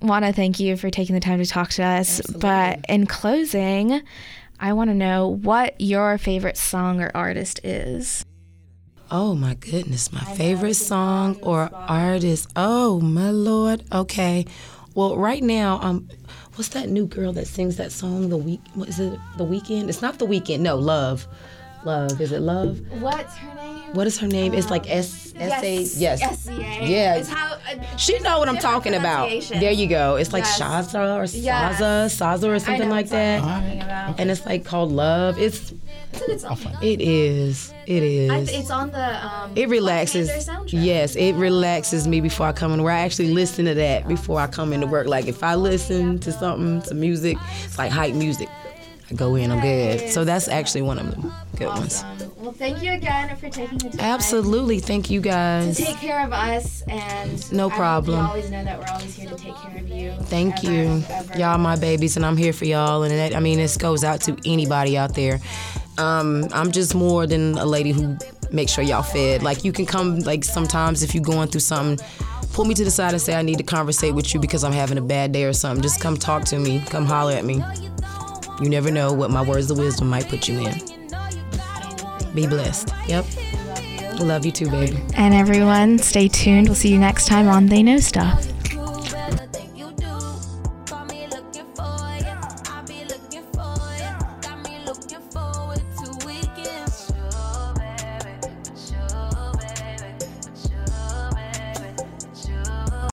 want 0.00 0.24
to 0.24 0.32
thank 0.32 0.58
you 0.58 0.78
for 0.78 0.88
taking 0.88 1.14
the 1.14 1.20
time 1.20 1.38
to 1.38 1.46
talk 1.46 1.68
to 1.70 1.82
us. 1.82 2.22
But 2.22 2.80
in 2.88 3.06
closing, 3.06 4.02
I 4.58 4.72
want 4.72 4.88
to 4.88 4.94
know 4.94 5.28
what 5.28 5.78
your 5.78 6.16
favorite 6.16 6.56
song 6.56 7.02
or 7.02 7.10
artist 7.14 7.60
is. 7.64 8.24
Oh 9.10 9.34
my 9.34 9.52
goodness, 9.52 10.10
my 10.10 10.24
favorite 10.24 10.72
song 10.72 11.38
or 11.42 11.68
artist. 11.74 12.48
Oh 12.56 12.98
my 13.00 13.30
lord. 13.30 13.84
Okay. 13.92 14.46
Well, 14.94 15.18
right 15.18 15.42
now, 15.42 15.80
um, 15.82 16.08
what's 16.54 16.68
that 16.70 16.88
new 16.88 17.06
girl 17.06 17.34
that 17.34 17.46
sings 17.46 17.76
that 17.76 17.92
song? 17.92 18.30
The 18.30 18.38
week? 18.38 18.60
What 18.72 18.88
is 18.88 18.98
it? 19.00 19.18
The 19.36 19.44
Weeknd? 19.44 19.90
It's 19.90 20.00
not 20.00 20.18
the 20.18 20.26
Weeknd. 20.26 20.60
No, 20.60 20.76
Love. 20.76 21.28
Love. 21.84 22.20
Is 22.20 22.32
it 22.32 22.40
Love? 22.40 22.80
What's 23.00 23.36
her 23.36 23.54
name? 23.54 23.94
What 23.94 24.06
is 24.06 24.18
her 24.18 24.26
name? 24.26 24.54
It's 24.54 24.70
like 24.70 24.88
S 24.90 25.34
S 25.36 25.62
A. 25.62 25.82
Yes. 26.00 26.22
S-C-A. 26.22 26.86
Yeah. 26.86 27.16
It's 27.16 27.28
how, 27.28 27.54
uh, 27.54 27.96
She 27.96 28.18
know 28.20 28.38
what 28.38 28.48
I'm 28.48 28.54
different 28.54 28.74
talking 28.74 28.94
about. 28.94 29.24
pronunciations. 29.26 29.60
There 29.60 29.72
you 29.72 29.86
go. 29.88 30.16
It's 30.16 30.32
like 30.32 30.44
Yes. 30.44 30.60
Shaza 30.60 31.16
or 31.18 31.24
Yes. 31.38 31.80
Saza, 31.80 32.06
Saza 32.40 32.48
or 32.48 32.54
I 32.54 32.58
something 32.58 32.88
know 32.88 32.94
like 32.94 33.06
what 33.06 33.10
song 33.10 33.18
you're 33.18 33.40
that. 33.40 33.40
talking 33.40 33.80
about. 33.82 34.20
And 34.20 34.30
it's 34.30 34.46
like 34.46 34.64
called 34.64 34.92
Love. 34.92 35.38
It's 35.38 35.72
It's 36.12 36.22
a 36.22 36.26
good 36.26 36.40
song. 36.40 36.58
it 36.82 37.00
is. 37.02 37.72
It 37.86 38.02
is. 38.02 38.30
I, 38.30 38.52
it's 38.58 38.70
on 38.70 38.90
the. 38.92 39.26
Um, 39.26 39.52
it 39.56 39.68
relaxes. 39.68 40.28
Black 40.28 40.46
Panther 40.46 40.64
soundtrack. 40.76 40.84
Yes, 40.84 41.16
it 41.16 41.32
relaxes 41.34 42.06
me 42.08 42.20
before 42.20 42.46
I 42.46 42.52
come 42.52 42.72
in 42.72 42.82
work. 42.82 42.92
I 42.92 43.00
actually 43.00 43.32
listen 43.34 43.64
to 43.66 43.74
that 43.74 44.06
before 44.08 44.38
I 44.40 44.46
come 44.46 44.72
into 44.72 44.86
work. 44.86 45.06
Like 45.06 45.26
if 45.26 45.42
I 45.42 45.54
listen 45.56 46.18
to 46.20 46.32
something, 46.32 46.80
to 46.88 46.94
music, 46.94 47.36
it's 47.64 47.76
like 47.78 47.90
hype 47.90 48.14
music. 48.14 48.48
I 49.12 49.14
go 49.14 49.34
in, 49.34 49.50
I'm 49.50 49.60
good. 49.60 50.08
So 50.10 50.24
that's 50.24 50.48
actually 50.48 50.82
one 50.82 50.98
of 50.98 51.10
the 51.10 51.32
good 51.56 51.68
ones. 51.68 52.02
Well, 52.38 52.52
thank 52.52 52.82
you 52.82 52.92
again 52.92 53.36
for 53.36 53.50
taking 53.50 53.76
the 53.78 53.90
time. 53.90 54.00
Absolutely. 54.00 54.80
Thank 54.80 55.10
you 55.10 55.20
guys. 55.20 55.76
To 55.76 55.84
take 55.84 55.96
care 55.96 56.24
of 56.24 56.32
us 56.32 56.82
and 56.88 57.52
No 57.52 57.68
problem. 57.68 58.20
We 58.20 58.26
always 58.26 58.50
know 58.50 58.64
that 58.64 58.78
we're 58.78 58.86
always 58.90 59.14
here 59.14 59.28
to 59.28 59.36
take 59.36 59.54
care 59.56 59.76
of 59.76 59.88
you. 59.88 60.12
Thank 60.22 60.60
forever, 60.60 60.72
you. 60.72 61.04
ever. 61.10 61.38
Y'all 61.38 61.58
my 61.58 61.76
babies 61.76 62.16
and 62.16 62.24
I'm 62.24 62.38
here 62.38 62.54
for 62.54 62.64
y'all 62.64 63.02
and 63.02 63.12
that, 63.12 63.36
I 63.36 63.40
mean 63.40 63.58
this 63.58 63.76
goes 63.76 64.02
out 64.02 64.22
to 64.22 64.36
anybody 64.46 64.96
out 64.96 65.14
there. 65.14 65.38
Um, 65.98 66.48
I'm 66.52 66.72
just 66.72 66.94
more 66.94 67.26
than 67.26 67.58
a 67.58 67.66
lady 67.66 67.92
who 67.92 68.16
makes 68.50 68.72
sure 68.72 68.82
y'all 68.82 69.02
fed. 69.02 69.42
Like 69.42 69.62
you 69.62 69.72
can 69.72 69.84
come 69.84 70.20
like 70.20 70.42
sometimes 70.42 71.02
if 71.02 71.14
you're 71.14 71.22
going 71.22 71.48
through 71.48 71.60
something, 71.60 72.04
pull 72.54 72.64
me 72.64 72.74
to 72.74 72.84
the 72.84 72.90
side 72.90 73.12
and 73.12 73.20
say 73.20 73.34
I 73.34 73.42
need 73.42 73.58
to 73.58 73.64
conversate 73.64 74.14
with 74.14 74.32
you 74.32 74.40
because 74.40 74.64
I'm 74.64 74.72
having 74.72 74.96
a 74.96 75.02
bad 75.02 75.32
day 75.32 75.44
or 75.44 75.52
something. 75.52 75.82
Just 75.82 76.00
come 76.00 76.16
talk 76.16 76.44
to 76.46 76.58
me. 76.58 76.80
Come 76.86 77.04
holler 77.04 77.34
at 77.34 77.44
me. 77.44 77.62
You 78.62 78.68
never 78.68 78.92
know 78.92 79.12
what 79.12 79.30
my 79.32 79.42
words 79.42 79.70
of 79.72 79.78
wisdom 79.78 80.08
might 80.08 80.28
put 80.28 80.48
you 80.48 80.60
in. 80.60 80.72
Be 82.32 82.46
blessed. 82.46 82.94
Yep. 83.08 83.26
Love 84.20 84.46
you 84.46 84.52
too, 84.52 84.70
baby. 84.70 84.96
And 85.14 85.34
everyone, 85.34 85.98
stay 85.98 86.28
tuned. 86.28 86.68
We'll 86.68 86.76
see 86.76 86.90
you 86.90 86.98
next 86.98 87.26
time 87.26 87.48
on 87.48 87.66
They 87.66 87.82
Know 87.82 87.98
Stuff. 87.98 88.51